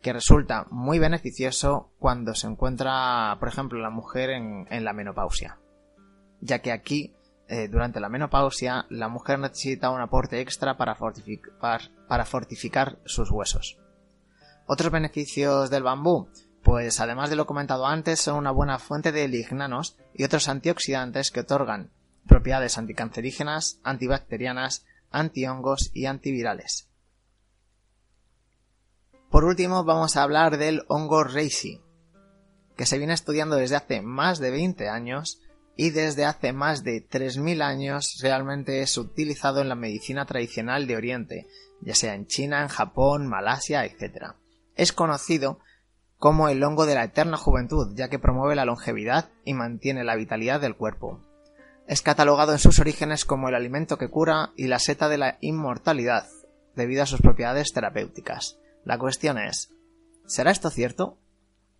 que 0.00 0.12
resulta 0.12 0.68
muy 0.70 1.00
beneficioso 1.00 1.90
cuando 1.98 2.36
se 2.36 2.46
encuentra, 2.46 3.36
por 3.40 3.48
ejemplo, 3.48 3.80
la 3.80 3.90
mujer 3.90 4.30
en, 4.30 4.84
la 4.84 4.92
menopausia, 4.92 5.58
ya 6.40 6.60
que 6.60 6.72
aquí, 6.72 7.14
eh, 7.48 7.68
durante 7.68 8.00
la 8.00 8.08
menopausia, 8.08 8.86
la 8.90 9.08
mujer 9.08 9.38
necesita 9.38 9.90
un 9.90 10.00
aporte 10.00 10.40
extra 10.40 10.76
para 10.76 10.94
fortificar, 10.94 12.98
sus 13.04 13.30
huesos. 13.30 13.78
Otros 14.66 14.92
beneficios 14.92 15.70
del 15.70 15.82
bambú, 15.82 16.28
pues 16.62 17.00
además 17.00 17.30
de 17.30 17.36
lo 17.36 17.46
comentado 17.46 17.86
antes, 17.86 18.20
son 18.20 18.36
una 18.36 18.50
buena 18.50 18.78
fuente 18.78 19.12
de 19.12 19.28
lignanos 19.28 19.96
y 20.14 20.24
otros 20.24 20.48
antioxidantes 20.48 21.30
que 21.30 21.40
otorgan 21.40 21.90
propiedades 22.26 22.76
anticancerígenas, 22.76 23.80
antibacterianas, 23.82 24.84
antihongos 25.10 25.90
y 25.94 26.06
antivirales. 26.06 26.88
Por 29.30 29.44
último, 29.44 29.84
vamos 29.84 30.16
a 30.16 30.22
hablar 30.22 30.58
del 30.58 30.84
hongo 30.88 31.24
reishi, 31.24 31.80
que 32.76 32.86
se 32.86 32.98
viene 32.98 33.14
estudiando 33.14 33.56
desde 33.56 33.76
hace 33.76 34.02
más 34.02 34.38
de 34.38 34.50
20 34.50 34.88
años 34.88 35.40
y 35.80 35.90
desde 35.90 36.24
hace 36.24 36.52
más 36.52 36.82
de 36.82 37.08
3.000 37.08 37.62
años 37.62 38.18
realmente 38.20 38.82
es 38.82 38.98
utilizado 38.98 39.60
en 39.60 39.68
la 39.68 39.76
medicina 39.76 40.26
tradicional 40.26 40.88
de 40.88 40.96
Oriente, 40.96 41.46
ya 41.80 41.94
sea 41.94 42.14
en 42.14 42.26
China, 42.26 42.62
en 42.62 42.68
Japón, 42.68 43.28
Malasia, 43.28 43.84
etc. 43.84 44.32
Es 44.74 44.92
conocido 44.92 45.60
como 46.18 46.48
el 46.48 46.64
hongo 46.64 46.84
de 46.84 46.96
la 46.96 47.04
eterna 47.04 47.36
juventud, 47.36 47.94
ya 47.94 48.08
que 48.08 48.18
promueve 48.18 48.56
la 48.56 48.64
longevidad 48.64 49.30
y 49.44 49.54
mantiene 49.54 50.02
la 50.02 50.16
vitalidad 50.16 50.60
del 50.60 50.74
cuerpo. 50.74 51.22
Es 51.86 52.02
catalogado 52.02 52.50
en 52.50 52.58
sus 52.58 52.80
orígenes 52.80 53.24
como 53.24 53.48
el 53.48 53.54
alimento 53.54 53.98
que 53.98 54.10
cura 54.10 54.50
y 54.56 54.66
la 54.66 54.80
seta 54.80 55.08
de 55.08 55.18
la 55.18 55.38
inmortalidad, 55.40 56.26
debido 56.74 57.04
a 57.04 57.06
sus 57.06 57.20
propiedades 57.20 57.72
terapéuticas. 57.72 58.58
La 58.84 58.98
cuestión 58.98 59.38
es, 59.38 59.70
¿será 60.26 60.50
esto 60.50 60.70
cierto? 60.70 61.18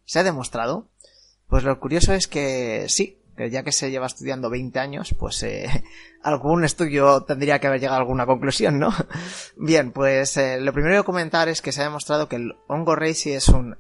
¿Se 0.05 0.21
ha 0.21 0.23
demostrado? 0.23 0.89
Pues 1.49 1.65
lo 1.65 1.81
curioso 1.81 2.13
es 2.13 2.29
que 2.29 2.87
sí, 2.89 3.19
ya 3.47 3.63
que 3.63 3.73
se 3.73 3.91
lleva 3.91 4.07
estudiando 4.07 4.51
20 4.51 4.79
años, 4.79 5.15
pues 5.19 5.43
eh, 5.43 5.85
algún 6.23 6.65
estudio 6.65 7.23
tendría 7.23 7.59
que 7.59 7.69
haber 7.69 7.81
llegado 7.81 7.99
a 7.99 8.01
alguna 8.01 8.27
conclusión, 8.27 8.79
¿no? 8.79 8.93
Bien, 9.57 9.93
pues 9.93 10.37
eh, 10.37 10.61
lo 10.61 10.73
primero 10.73 11.01
que 11.03 11.07
comentar 11.07 11.49
es 11.49 11.63
que 11.63 11.73
se 11.73 11.81
ha 11.81 11.85
demostrado 11.85 12.29
que 12.29 12.37
el 12.37 12.57
hongo 12.67 12.97
reishi 12.97 13.33
es 13.33 13.49
un 13.49 13.77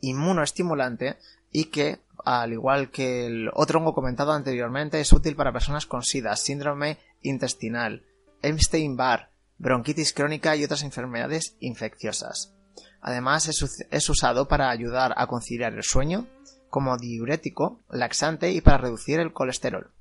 inmunoestimulante 0.00 1.16
y 1.52 1.66
que, 1.66 2.00
al 2.24 2.52
igual 2.52 2.90
que 2.90 3.26
el 3.26 3.50
otro 3.54 3.78
hongo 3.78 3.94
comentado 3.94 4.32
anteriormente, 4.32 5.00
es 5.00 5.12
útil 5.12 5.36
para 5.36 5.52
personas 5.52 5.86
con 5.86 6.02
SIDA, 6.02 6.36
síndrome 6.36 6.98
intestinal, 7.22 8.04
Epstein-Barr, 8.42 9.30
bronquitis 9.58 10.12
crónica 10.12 10.56
y 10.56 10.64
otras 10.64 10.82
enfermedades 10.82 11.56
infecciosas. 11.60 12.54
Además 13.00 13.48
es, 13.48 14.08
usado 14.08 14.48
para 14.48 14.70
ayudar 14.70 15.14
a 15.16 15.26
conciliar 15.26 15.74
el 15.74 15.82
sueño, 15.82 16.26
como 16.68 16.96
diurético, 16.96 17.80
laxante 17.90 18.50
y 18.52 18.60
para 18.60 18.78
reducir 18.78 19.20
el 19.20 19.32
colesterol. 19.32 19.92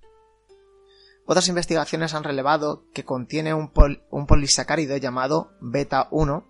Otras 1.25 1.47
investigaciones 1.49 2.13
han 2.13 2.23
relevado 2.23 2.85
que 2.93 3.03
contiene 3.03 3.53
un, 3.53 3.71
polisacárido 4.27 4.95
llamado 4.97 5.51
beta 5.59 6.07
1 6.11 6.45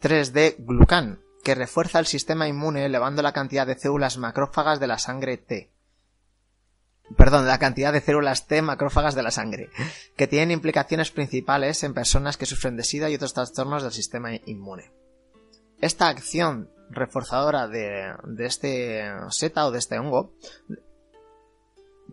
3D 0.00 0.56
glucan, 0.58 1.20
que 1.42 1.54
refuerza 1.54 1.98
el 1.98 2.06
sistema 2.06 2.48
inmune 2.48 2.84
elevando 2.84 3.22
la 3.22 3.32
cantidad 3.32 3.66
de 3.66 3.78
células 3.78 4.18
macrófagas 4.18 4.80
de 4.80 4.86
la 4.86 4.98
sangre 4.98 5.36
T 5.36 5.70
perdón, 7.16 7.46
la 7.46 7.58
cantidad 7.58 7.92
de 7.92 8.00
células 8.00 8.46
T 8.46 8.62
macrófagas 8.62 9.14
de 9.14 9.22
la 9.22 9.30
sangre, 9.30 9.70
que 10.16 10.26
tienen 10.26 10.50
implicaciones 10.50 11.10
principales 11.10 11.84
en 11.84 11.94
personas 11.94 12.36
que 12.36 12.46
sufren 12.46 12.76
de 12.76 12.82
SIDA 12.82 13.10
y 13.10 13.14
otros 13.14 13.34
trastornos 13.34 13.82
del 13.82 13.92
sistema 13.92 14.34
inmune. 14.46 14.90
Esta 15.80 16.08
acción 16.08 16.70
reforzadora 16.90 17.68
de, 17.68 18.14
este 18.38 19.04
seta 19.30 19.66
o 19.66 19.70
de 19.70 19.78
este 19.78 19.98
hongo 19.98 20.32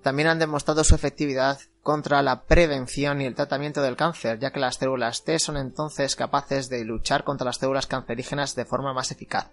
también 0.01 0.27
han 0.27 0.39
demostrado 0.39 0.83
su 0.83 0.95
efectividad 0.95 1.59
contra 1.81 2.21
la 2.21 2.43
prevención 2.43 3.21
y 3.21 3.25
el 3.25 3.35
tratamiento 3.35 3.81
del 3.81 3.95
cáncer, 3.95 4.39
ya 4.39 4.51
que 4.51 4.59
las 4.59 4.75
células 4.75 5.23
T 5.23 5.39
son 5.39 5.57
entonces 5.57 6.15
capaces 6.15 6.69
de 6.69 6.83
luchar 6.83 7.23
contra 7.23 7.45
las 7.45 7.57
células 7.57 7.87
cancerígenas 7.87 8.55
de 8.55 8.65
forma 8.65 8.93
más 8.93 9.11
eficaz. 9.11 9.49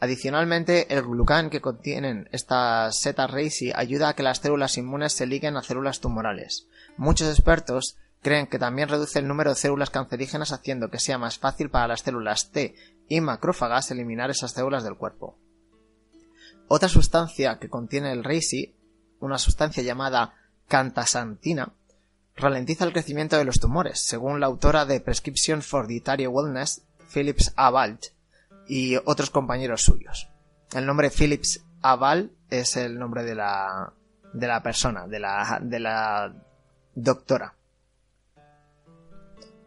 Adicionalmente, 0.00 0.92
el 0.92 1.02
glucán 1.02 1.48
que 1.48 1.60
contienen 1.60 2.28
estas 2.32 2.98
setas 2.98 3.30
Reishi 3.30 3.70
ayuda 3.72 4.08
a 4.08 4.14
que 4.14 4.24
las 4.24 4.38
células 4.38 4.76
inmunes 4.76 5.12
se 5.12 5.26
liguen 5.26 5.56
a 5.56 5.62
células 5.62 6.00
tumorales. 6.00 6.66
Muchos 6.96 7.28
expertos 7.28 7.96
creen 8.22 8.46
que 8.46 8.58
también 8.58 8.88
reduce 8.88 9.18
el 9.18 9.28
número 9.28 9.50
de 9.50 9.56
células 9.56 9.90
cancerígenas 9.90 10.52
haciendo 10.52 10.88
que 10.90 11.00
sea 11.00 11.18
más 11.18 11.38
fácil 11.38 11.70
para 11.70 11.88
las 11.88 12.00
células 12.00 12.50
T 12.50 12.74
y 13.08 13.20
macrófagas 13.20 13.90
eliminar 13.90 14.30
esas 14.30 14.52
células 14.52 14.84
del 14.84 14.96
cuerpo. 14.96 15.36
Otra 16.68 16.88
sustancia 16.88 17.58
que 17.58 17.68
contiene 17.68 18.12
el 18.12 18.24
Reishi, 18.24 18.74
una 19.20 19.38
sustancia 19.38 19.82
llamada 19.82 20.34
cantasantina, 20.68 21.72
ralentiza 22.36 22.84
el 22.84 22.92
crecimiento 22.92 23.36
de 23.36 23.44
los 23.44 23.60
tumores, 23.60 24.00
según 24.00 24.40
la 24.40 24.46
autora 24.46 24.86
de 24.86 25.00
Prescription 25.00 25.60
for 25.60 25.86
Dietary 25.86 26.26
Wellness, 26.26 26.82
Phillips 27.12 27.52
A 27.56 27.70
y 28.68 28.96
otros 29.04 29.30
compañeros 29.30 29.82
suyos. 29.82 30.28
El 30.72 30.86
nombre 30.86 31.10
Phillips 31.10 31.62
Aval 31.82 32.30
es 32.48 32.76
el 32.76 32.98
nombre 32.98 33.24
de 33.24 33.34
la, 33.34 33.92
de 34.32 34.46
la 34.46 34.62
persona, 34.62 35.06
de 35.06 35.18
la, 35.18 35.58
de 35.60 35.80
la 35.80 36.32
doctora. 36.94 37.54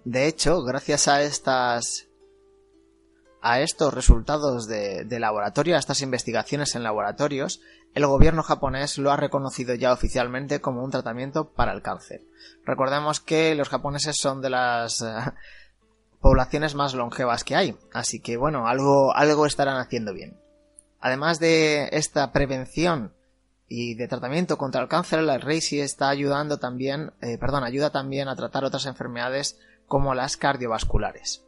De 0.05 0.27
hecho, 0.27 0.61
gracias 0.63 1.07
a 1.07 1.23
estas 1.23 2.07
a 3.41 3.59
estos 3.59 3.93
resultados 3.93 4.67
de, 4.67 5.19
laboratorio, 5.19 5.75
a 5.75 5.79
estas 5.79 6.01
investigaciones 6.01 6.73
en 6.75 6.81
laboratorios, 6.81 7.61
el 7.93 8.07
gobierno 8.07 8.41
japonés 8.41 8.97
lo 8.97 9.11
ha 9.11 9.17
reconocido 9.17 9.75
ya 9.75 9.93
oficialmente 9.93 10.61
como 10.61 10.83
un 10.83 10.89
tratamiento 10.89 11.51
para 11.51 11.71
el 11.71 11.83
cáncer. 11.83 12.21
Recordemos 12.65 13.19
que 13.19 13.53
los 13.53 13.69
japoneses 13.69 14.15
son 14.19 14.41
de 14.41 14.49
las 14.49 15.05
poblaciones 16.21 16.73
más 16.73 16.95
longevas 16.95 17.43
que 17.43 17.55
hay. 17.55 17.77
Así 17.93 18.19
que 18.19 18.35
bueno, 18.35 18.67
algo, 18.67 19.15
algo 19.15 19.45
estarán 19.45 19.77
haciendo 19.77 20.11
bien. 20.11 20.39
Además 20.99 21.39
de 21.39 21.89
esta 21.91 22.31
prevención 22.31 23.13
y 23.67 23.95
de 23.95 24.07
tratamiento 24.07 24.57
contra 24.57 24.81
el 24.81 24.87
cáncer, 24.87 25.21
la 25.21 25.37
Reishi 25.37 25.79
está 25.79 26.09
ayudando 26.09 26.57
también, 26.57 27.13
eh, 27.21 27.37
perdón, 27.37 27.63
ayuda 27.63 27.91
también 27.91 28.27
a 28.27 28.35
tratar 28.35 28.65
otras 28.65 28.87
enfermedades 28.87 29.59
como 29.87 30.15
las 30.15 30.37
cardiovasculares. 30.37 31.45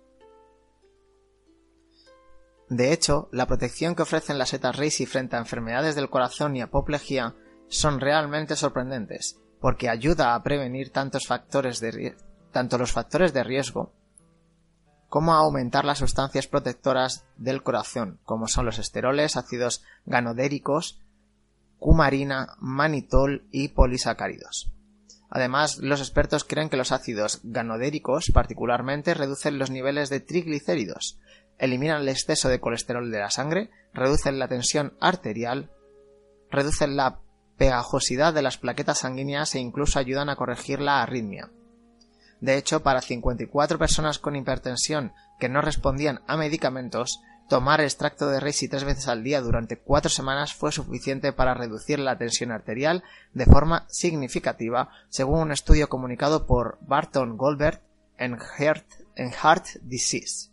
De 2.70 2.92
hecho, 2.92 3.30
la 3.32 3.48
protección 3.48 3.96
que 3.96 4.04
ofrecen 4.04 4.38
las 4.38 4.50
setas 4.50 4.76
Reishi 4.76 5.06
frente 5.06 5.36
a 5.36 5.40
enfermedades 5.40 5.96
del 5.96 6.10
corazón 6.10 6.56
y 6.56 6.62
apoplejía 6.62 7.36
son 7.70 8.00
realmente 8.00 8.56
sorprendentes, 8.56 9.40
porque 9.62 9.90
ayuda 9.90 10.36
a 10.36 10.44
prevenir 10.44 10.92
tantos 10.92 11.28
factores 11.28 11.80
de, 11.80 12.18
tanto 12.52 12.78
los 12.78 12.92
factores 12.92 13.34
de 13.34 13.44
riesgo 13.44 13.94
cómo 15.10 15.34
aumentar 15.34 15.86
las 15.86 16.00
sustancias 16.00 16.48
protectoras 16.48 17.26
del 17.38 17.64
corazón, 17.64 18.20
como 18.24 18.48
son 18.48 18.66
los 18.66 18.80
esteroles, 18.80 19.38
ácidos 19.38 19.84
ganodéricos, 20.06 21.02
cumarina, 21.80 22.56
manitol 22.60 23.48
y 23.52 23.70
polisacáridos. 23.70 24.72
Además, 25.30 25.78
los 25.78 26.00
expertos 26.00 26.44
creen 26.44 26.70
que 26.70 26.78
los 26.78 26.92
ácidos 26.92 27.42
ganodéricos 27.44 28.32
particularmente 28.34 29.14
reducen 29.14 29.60
los 29.60 29.70
niveles 29.70 30.10
de 30.10 30.22
triglicéridos, 30.22 31.20
eliminan 31.58 32.02
el 32.02 32.10
exceso 32.10 32.50
de 32.50 32.60
colesterol 32.60 33.12
de 33.12 33.20
la 33.20 33.30
sangre, 33.30 33.70
reducen 33.94 34.40
la 34.40 34.48
tensión 34.48 34.94
arterial, 35.00 35.72
reducen 36.50 36.96
la 36.96 37.20
pegajosidad 37.58 38.34
de 38.34 38.42
las 38.42 38.58
plaquetas 38.58 39.00
sanguíneas 39.00 39.56
e 39.56 39.60
incluso 39.60 40.00
ayudan 40.00 40.30
a 40.30 40.36
corregir 40.36 40.80
la 40.80 41.02
arritmia. 41.02 41.50
De 42.40 42.56
hecho, 42.56 42.84
para 42.84 43.02
54 43.02 43.80
personas 43.80 44.20
con 44.20 44.36
hipertensión 44.36 45.14
que 45.40 45.50
no 45.50 45.62
respondían 45.62 46.22
a 46.28 46.38
medicamentos, 46.38 47.20
tomar 47.48 47.82
extracto 47.82 48.28
de 48.28 48.40
Reishi 48.40 48.68
tres 48.68 48.84
veces 48.84 49.08
al 49.08 49.24
día 49.24 49.42
durante 49.42 49.78
cuatro 49.78 50.10
semanas 50.10 50.54
fue 50.54 50.72
suficiente 50.72 51.34
para 51.34 51.54
reducir 51.54 52.00
la 52.00 52.18
tensión 52.18 52.52
arterial 52.52 53.04
de 53.34 53.46
forma 53.46 53.86
significativa, 53.90 54.90
según 55.10 55.40
un 55.40 55.52
estudio 55.52 55.90
comunicado 55.90 56.46
por 56.46 56.78
Barton 56.82 57.38
Goldberg 57.38 57.82
en 58.18 58.38
Heart, 58.38 58.86
Heart 59.16 59.66
Disease. 59.84 60.50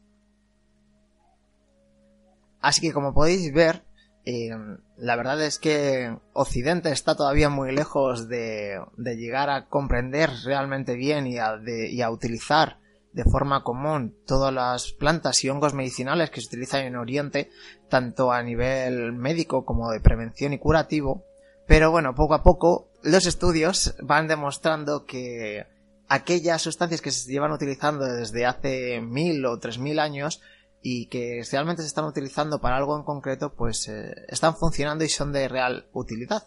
Así 2.61 2.81
que 2.81 2.93
como 2.93 3.13
podéis 3.13 3.53
ver, 3.53 3.85
eh, 4.25 4.51
la 4.97 5.17
verdad 5.17 5.43
es 5.43 5.59
que 5.59 6.17
Occidente 6.33 6.91
está 6.91 7.15
todavía 7.15 7.51
muy 7.51 7.73
lejos 7.73 8.29
de, 8.29 8.81
llegar 8.97 9.51
a 9.51 9.67
comprender 9.67 10.31
realmente 10.45 10.95
bien 10.95 11.27
y 11.27 11.39
a, 11.39 12.11
utilizar 12.11 12.79
de 13.15 13.25
forma 13.25 13.63
común 13.63 14.17
todas 14.27 14.53
las 14.53 14.93
plantas 14.93 15.43
y 15.45 15.49
hongos 15.49 15.73
medicinales 15.73 16.31
que 16.31 16.41
se 16.41 16.49
utilizan 16.49 16.85
en 16.85 16.97
Oriente, 16.97 17.51
tanto 17.89 18.33
a 18.33 18.43
nivel 18.43 19.13
médico 19.13 19.65
como 19.65 19.91
de 19.91 20.01
prevención 20.01 20.53
y 20.53 20.59
curativo. 20.59 21.25
Pero 21.67 21.91
bueno, 21.91 22.15
poco 22.15 22.35
a 22.35 22.43
poco 22.43 22.91
los 23.03 23.27
estudios 23.27 23.95
van 24.03 24.27
demostrando 24.27 25.05
que 25.05 25.67
aquellas 26.09 26.61
sustancias 26.61 27.01
que 27.01 27.13
se 27.13 27.31
llevan 27.31 27.53
utilizando 27.53 28.05
desde 28.05 28.47
hace 28.47 29.01
mil 29.01 29.47
o 29.47 29.59
tres 29.59 29.79
mil 29.79 30.01
años 30.01 30.43
y 30.83 31.07
que 31.07 31.43
realmente 31.51 31.83
se 31.83 31.89
están 31.89 32.05
utilizando 32.05 32.61
para 32.61 32.77
algo 32.77 32.97
en 32.99 33.05
concreto, 33.05 33.55
pues 33.55 33.89
eh, 33.89 34.13
están 34.29 34.57
funcionando 34.57 35.05
y 35.05 35.09
son 35.09 35.33
de 35.33 35.49
real 35.49 35.89
utilidad. 35.93 36.43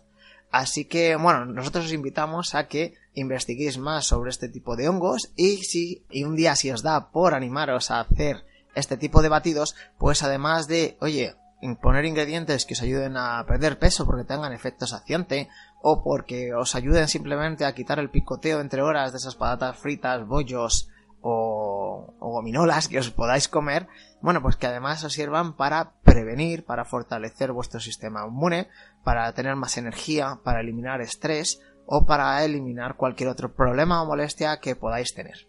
Así 0.52 0.86
que, 0.86 1.16
bueno, 1.16 1.46
nosotros 1.46 1.86
os 1.86 1.94
invitamos 1.94 2.56
a 2.56 2.68
que 2.68 2.96
investiguéis 3.14 3.78
más 3.78 4.06
sobre 4.06 4.30
este 4.30 4.48
tipo 4.48 4.76
de 4.76 4.88
hongos 4.88 5.32
y 5.36 5.58
si 5.64 6.04
y 6.10 6.24
un 6.24 6.36
día 6.36 6.56
si 6.56 6.72
os 6.72 6.84
da 6.84 7.10
por 7.12 7.34
animaros 7.34 7.92
a 7.92 8.00
hacer 8.00 8.46
este 8.76 8.96
tipo 8.96 9.22
de 9.22 9.30
batidos, 9.30 9.76
pues 9.98 10.24
además 10.24 10.68
de, 10.68 10.98
oye, 11.02 11.36
poner 11.82 12.06
ingredientes 12.06 12.66
que 12.66 12.76
os 12.76 12.82
ayuden 12.82 13.18
a 13.18 13.44
perder 13.48 13.80
peso 13.80 14.06
porque 14.06 14.24
tengan 14.24 14.54
efecto 14.54 14.86
saciante 14.86 15.50
o 15.82 16.04
porque 16.04 16.54
os 16.54 16.76
ayuden 16.76 17.08
simplemente 17.08 17.66
a 17.66 17.74
quitar 17.74 18.00
el 18.00 18.10
picoteo 18.10 18.62
entre 18.62 18.82
horas 18.82 19.12
de 19.12 19.18
esas 19.18 19.36
patatas 19.36 19.78
fritas, 19.78 20.26
bollos 20.28 20.90
o, 21.22 22.14
gominolas 22.20 22.88
que 22.88 23.00
os 23.00 23.10
podáis 23.10 23.48
comer, 23.48 23.88
bueno, 24.22 24.42
pues 24.42 24.56
que 24.56 24.68
además 24.68 25.04
os 25.04 25.14
sirvan 25.14 25.56
para 25.56 25.94
prevenir, 26.04 26.66
para 26.66 26.86
fortalecer 26.86 27.52
vuestro 27.52 27.80
sistema 27.80 28.26
inmune, 28.26 28.68
para 29.04 29.32
tener 29.34 29.56
más 29.56 29.78
energía, 29.78 30.40
para 30.44 30.62
eliminar 30.62 31.02
estrés 31.02 31.60
o 31.86 32.06
para 32.06 32.44
eliminar 32.44 32.98
cualquier 32.98 33.30
otro 33.30 33.54
problema 33.54 34.02
o 34.02 34.06
molestia 34.06 34.60
que 34.60 34.76
podáis 34.76 35.14
tener. 35.14 35.48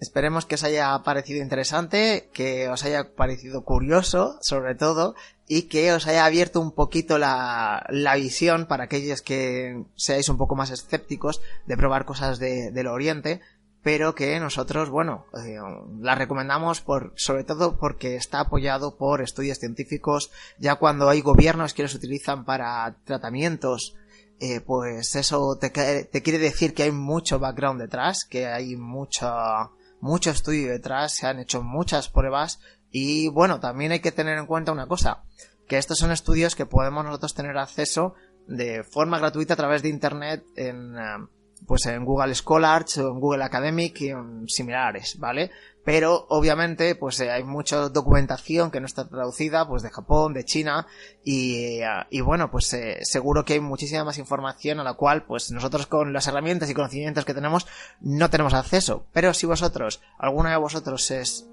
Esperemos 0.00 0.46
que 0.46 0.54
os 0.54 0.64
haya 0.64 0.98
parecido 1.04 1.42
interesante, 1.42 2.30
que 2.32 2.70
os 2.70 2.84
haya 2.84 3.14
parecido 3.14 3.64
curioso, 3.64 4.38
sobre 4.40 4.74
todo, 4.74 5.14
y 5.46 5.68
que 5.68 5.92
os 5.92 6.06
haya 6.06 6.24
abierto 6.24 6.58
un 6.58 6.72
poquito 6.72 7.18
la, 7.18 7.86
visión 8.16 8.64
para 8.66 8.84
aquellos 8.84 9.20
que 9.20 9.84
seáis 9.96 10.30
un 10.30 10.38
poco 10.38 10.56
más 10.56 10.70
escépticos 10.70 11.42
de 11.66 11.76
probar 11.76 12.06
cosas 12.06 12.38
del 12.38 12.86
Oriente, 12.86 13.42
pero 13.82 14.14
que 14.14 14.38
nosotros, 14.40 14.90
bueno, 14.90 15.26
eh, 15.44 15.58
la 16.00 16.14
recomendamos 16.14 16.80
por, 16.80 17.12
sobre 17.16 17.44
todo 17.44 17.78
porque 17.78 18.16
está 18.16 18.40
apoyado 18.40 18.96
por 18.96 19.22
estudios 19.22 19.58
científicos, 19.58 20.30
ya 20.58 20.76
cuando 20.76 21.08
hay 21.08 21.20
gobiernos 21.20 21.74
que 21.74 21.82
los 21.82 21.94
utilizan 21.94 22.44
para 22.44 22.96
tratamientos, 23.04 23.94
eh, 24.38 24.60
pues 24.60 25.16
eso 25.16 25.56
te, 25.60 25.70
te 25.70 26.22
quiere 26.22 26.38
decir 26.38 26.74
que 26.74 26.84
hay 26.84 26.92
mucho 26.92 27.38
background 27.38 27.80
detrás, 27.80 28.24
que 28.24 28.46
hay 28.46 28.76
mucha 28.76 29.70
mucho 30.00 30.30
estudio 30.30 30.70
detrás, 30.70 31.14
se 31.14 31.26
han 31.26 31.38
hecho 31.38 31.62
muchas 31.62 32.08
pruebas. 32.08 32.60
Y 32.90 33.28
bueno, 33.28 33.60
también 33.60 33.92
hay 33.92 34.00
que 34.00 34.12
tener 34.12 34.38
en 34.38 34.46
cuenta 34.46 34.72
una 34.72 34.86
cosa, 34.86 35.22
que 35.68 35.78
estos 35.78 35.98
son 35.98 36.10
estudios 36.10 36.56
que 36.56 36.66
podemos 36.66 37.04
nosotros 37.04 37.34
tener 37.34 37.56
acceso 37.56 38.14
de 38.46 38.82
forma 38.82 39.18
gratuita 39.18 39.54
a 39.54 39.58
través 39.58 39.82
de 39.82 39.90
internet 39.90 40.44
en 40.56 40.96
eh, 40.98 41.26
pues 41.66 41.86
en 41.86 42.04
Google 42.04 42.34
Scholars 42.34 42.98
o 42.98 43.08
en 43.12 43.20
Google 43.20 43.44
Academic 43.44 44.00
y 44.00 44.08
en 44.08 44.48
similares, 44.48 45.16
¿vale? 45.18 45.50
pero 45.84 46.26
obviamente 46.28 46.94
pues 46.94 47.20
eh, 47.20 47.30
hay 47.30 47.42
mucha 47.42 47.88
documentación 47.88 48.70
que 48.70 48.80
no 48.80 48.86
está 48.86 49.08
traducida 49.08 49.66
pues 49.66 49.82
de 49.82 49.90
Japón, 49.90 50.34
de 50.34 50.44
China 50.44 50.86
y, 51.24 51.80
eh, 51.80 52.22
bueno 52.22 52.50
pues 52.50 52.72
eh, 52.74 52.98
seguro 53.02 53.44
que 53.44 53.54
hay 53.54 53.60
muchísima 53.60 54.04
más 54.04 54.18
información 54.18 54.80
a 54.80 54.84
la 54.84 54.94
cual 54.94 55.24
pues 55.24 55.50
nosotros 55.50 55.86
con 55.86 56.12
las 56.12 56.26
herramientas 56.26 56.68
y 56.70 56.74
conocimientos 56.74 57.24
que 57.24 57.34
tenemos 57.34 57.66
no 58.00 58.28
tenemos 58.30 58.54
acceso 58.54 59.06
pero 59.12 59.32
si 59.32 59.46
vosotros, 59.46 60.02
alguno 60.18 60.50
de 60.50 60.56
vosotros 60.56 61.10
es 61.10 61.48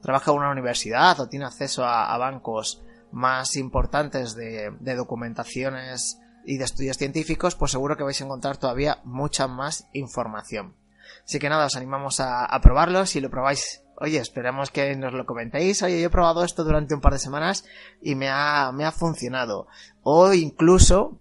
trabaja 0.00 0.30
en 0.30 0.38
una 0.38 0.50
universidad 0.50 1.20
o 1.20 1.28
tiene 1.28 1.44
acceso 1.44 1.84
a, 1.84 2.16
bancos 2.18 2.82
más 3.12 3.56
importantes 3.56 4.34
de, 4.34 4.72
de 4.80 4.94
documentaciones 4.96 6.18
y 6.44 6.58
de 6.58 6.64
estudios 6.64 6.96
científicos 6.96 7.54
pues 7.54 7.72
seguro 7.72 7.96
que 7.96 8.04
vais 8.04 8.20
a 8.20 8.24
encontrar 8.24 8.56
todavía 8.56 9.00
mucha 9.04 9.46
más 9.46 9.88
información 9.92 10.74
Así 11.24 11.38
que 11.38 11.48
nada, 11.48 11.66
os 11.66 11.76
animamos 11.76 12.20
a, 12.20 12.48
probarlo. 12.62 13.06
Si 13.06 13.20
lo 13.20 13.30
probáis, 13.30 13.82
oye, 13.96 14.18
esperamos 14.18 14.70
que 14.70 14.94
nos 14.96 15.12
lo 15.12 15.26
comentéis. 15.26 15.82
Oye, 15.82 16.00
yo 16.00 16.06
he 16.06 16.10
probado 16.10 16.44
esto 16.44 16.64
durante 16.64 16.94
un 16.94 17.00
par 17.00 17.12
de 17.12 17.18
semanas 17.18 17.64
y 18.00 18.14
me 18.14 18.28
ha, 18.28 18.72
me 18.72 18.84
ha 18.84 18.92
funcionado. 18.92 19.66
O 20.02 20.32
incluso, 20.32 21.18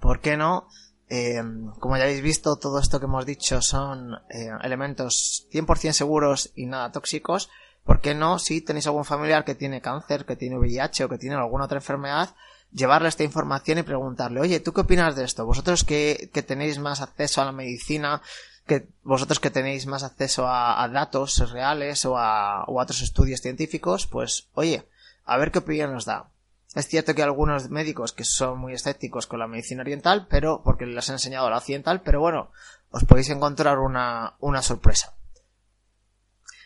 ¿por 0.00 0.20
qué 0.20 0.36
no? 0.36 0.68
Eh, 1.08 1.42
como 1.80 1.96
ya 1.96 2.04
habéis 2.04 2.22
visto, 2.22 2.56
todo 2.56 2.78
esto 2.78 3.00
que 3.00 3.06
hemos 3.06 3.26
dicho 3.26 3.60
son 3.60 4.14
eh, 4.30 4.50
elementos 4.62 5.48
100% 5.52 5.92
seguros 5.92 6.52
y 6.54 6.66
nada 6.66 6.92
tóxicos. 6.92 7.50
¿Por 7.84 8.00
qué 8.00 8.14
no? 8.14 8.38
Si 8.38 8.60
tenéis 8.60 8.86
algún 8.86 9.04
familiar 9.04 9.44
que 9.44 9.56
tiene 9.56 9.80
cáncer, 9.80 10.24
que 10.24 10.36
tiene 10.36 10.58
VIH 10.58 11.04
o 11.04 11.08
que 11.08 11.18
tiene 11.18 11.34
alguna 11.34 11.64
otra 11.64 11.78
enfermedad, 11.78 12.36
llevarle 12.72 13.08
esta 13.08 13.24
información 13.24 13.78
y 13.78 13.82
preguntarle, 13.82 14.40
oye, 14.40 14.60
¿tú 14.60 14.72
qué 14.72 14.82
opinas 14.82 15.16
de 15.16 15.24
esto? 15.24 15.46
Vosotros 15.46 15.84
que, 15.84 16.30
que 16.32 16.42
tenéis 16.42 16.78
más 16.78 17.00
acceso 17.00 17.42
a 17.42 17.44
la 17.44 17.52
medicina, 17.52 18.22
que 18.66 18.88
vosotros 19.02 19.40
que 19.40 19.50
tenéis 19.50 19.86
más 19.86 20.04
acceso 20.04 20.46
a, 20.46 20.86
datos 20.88 21.50
reales 21.50 22.04
o 22.04 22.16
a, 22.16 22.64
otros 22.68 23.02
estudios 23.02 23.40
científicos, 23.40 24.06
pues 24.06 24.48
oye, 24.54 24.86
a 25.24 25.36
ver 25.38 25.50
qué 25.50 25.58
opinión 25.58 25.92
nos 25.92 26.04
da. 26.04 26.30
Es 26.74 26.86
cierto 26.86 27.16
que 27.16 27.22
algunos 27.24 27.68
médicos 27.68 28.12
que 28.12 28.24
son 28.24 28.58
muy 28.58 28.74
escépticos 28.74 29.26
con 29.26 29.40
la 29.40 29.48
medicina 29.48 29.82
oriental, 29.82 30.28
pero 30.30 30.62
porque 30.62 30.86
les 30.86 31.08
han 31.08 31.14
enseñado 31.14 31.50
la 31.50 31.56
occidental, 31.58 32.02
pero 32.02 32.20
bueno, 32.20 32.52
os 32.90 33.04
podéis 33.04 33.30
encontrar 33.30 33.80
una, 33.80 34.34
una 34.38 34.62
sorpresa. 34.62 35.14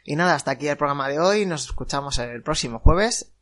Y 0.04 0.16
nada, 0.16 0.34
hasta 0.34 0.50
aquí 0.50 0.68
el 0.68 0.76
programa 0.76 1.08
de 1.08 1.18
hoy. 1.18 1.46
Nos 1.46 1.64
escuchamos 1.64 2.18
el 2.18 2.42
próximo 2.42 2.80
jueves, 2.80 3.32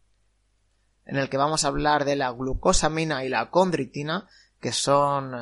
en 1.07 1.17
el 1.17 1.29
que 1.29 1.37
vamos 1.37 1.65
a 1.65 1.69
hablar 1.69 2.05
de 2.05 2.17
la 2.17 2.31
glucosamina 2.31 3.25
y 3.25 3.29
la 3.29 3.51
condritina, 3.51 4.29
que 4.61 4.73
son 4.73 5.35
eh, 5.35 5.39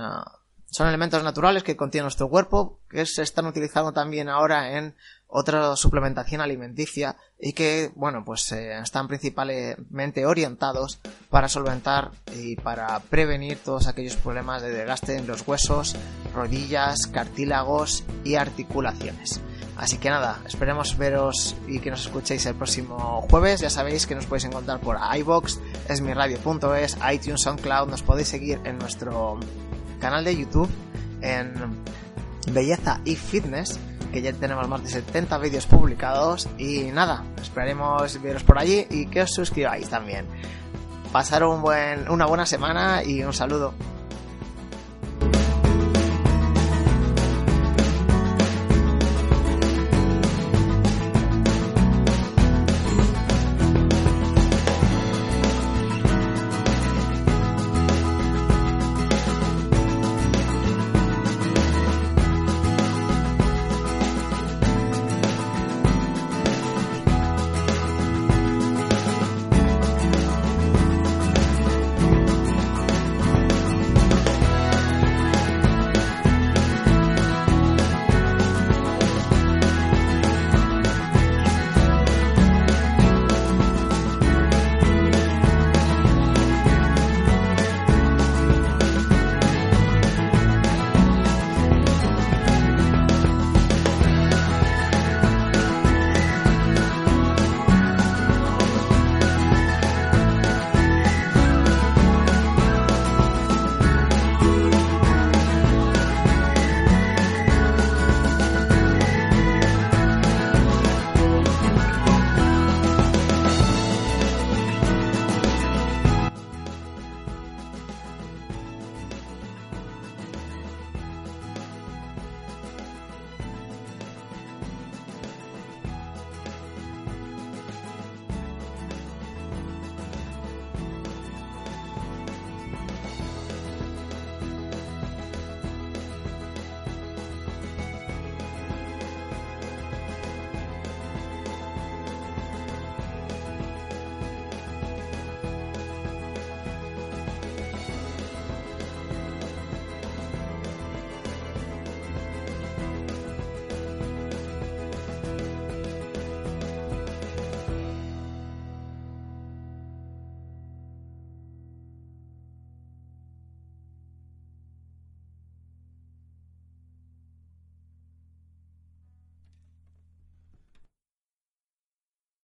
son 0.70 0.87
elementos 0.87 1.23
naturales 1.25 1.64
que 1.64 1.77
contiene 1.77 2.05
nuestro 2.05 2.29
cuerpo, 2.29 2.79
que 2.88 3.05
se 3.05 3.23
están 3.23 3.46
utilizando 3.46 3.92
también 3.92 4.29
ahora 4.29 4.79
en 4.79 4.94
otra 5.27 5.75
suplementación 5.75 6.40
alimenticia 6.40 7.16
y 7.38 7.53
que, 7.53 7.90
bueno, 7.96 8.25
pues 8.25 8.51
eh, 8.53 8.79
están 8.79 9.09
principalmente 9.09 10.27
orientados 10.27 11.01
para 11.29 11.49
solventar 11.49 12.12
y 12.33 12.55
para 12.57 12.99
prevenir 13.01 13.59
todos 13.59 13.88
aquellos 13.88 14.16
problemas 14.16 14.62
de 14.62 14.70
desgaste 14.70 15.16
en 15.16 15.27
los 15.27 15.46
huesos, 15.46 15.96
rodillas, 16.35 17.09
cartílagos 17.09 18.05
y 18.25 18.37
articulaciones. 18.37 19.40
Así 19.81 19.97
que 19.97 20.11
nada, 20.11 20.43
esperemos 20.47 20.99
veros 20.99 21.57
y 21.66 21.79
que 21.79 21.90
nos 21.90 22.03
escuchéis 22.03 22.45
el 22.45 22.55
próximo 22.55 23.27
jueves. 23.31 23.62
Ya 23.62 23.71
sabéis 23.71 24.07
que 24.07 24.14
nos 24.14 24.27
podéis 24.27 24.45
encontrar 24.45 24.79
por 24.79 24.99
iBox, 25.16 25.59
esmiradio.es, 25.88 26.99
iTunes, 27.11 27.40
SoundCloud. 27.40 27.88
Nos 27.88 28.03
podéis 28.03 28.29
seguir 28.29 28.61
en 28.64 28.79
nuestro 28.79 29.40
canal 29.99 30.23
de 30.23 30.37
YouTube 30.37 30.69
en 31.23 31.55
Belleza 32.53 33.01
y 33.07 33.16
Fitness, 33.16 33.81
que 34.12 34.21
ya 34.21 34.35
tenemos 34.35 34.69
más 34.69 34.83
de 34.83 34.90
70 34.90 35.38
vídeos 35.38 35.64
publicados 35.64 36.47
y 36.59 36.90
nada, 36.93 37.25
esperaremos 37.40 38.21
veros 38.21 38.45
por 38.45 38.59
allí 38.59 38.87
y 38.90 39.07
que 39.07 39.23
os 39.23 39.31
suscribáis 39.31 39.88
también. 39.88 40.27
Pasar 41.11 41.43
un 41.43 41.62
buen, 41.62 42.07
una 42.11 42.27
buena 42.27 42.45
semana 42.45 43.03
y 43.03 43.23
un 43.23 43.33
saludo. 43.33 43.73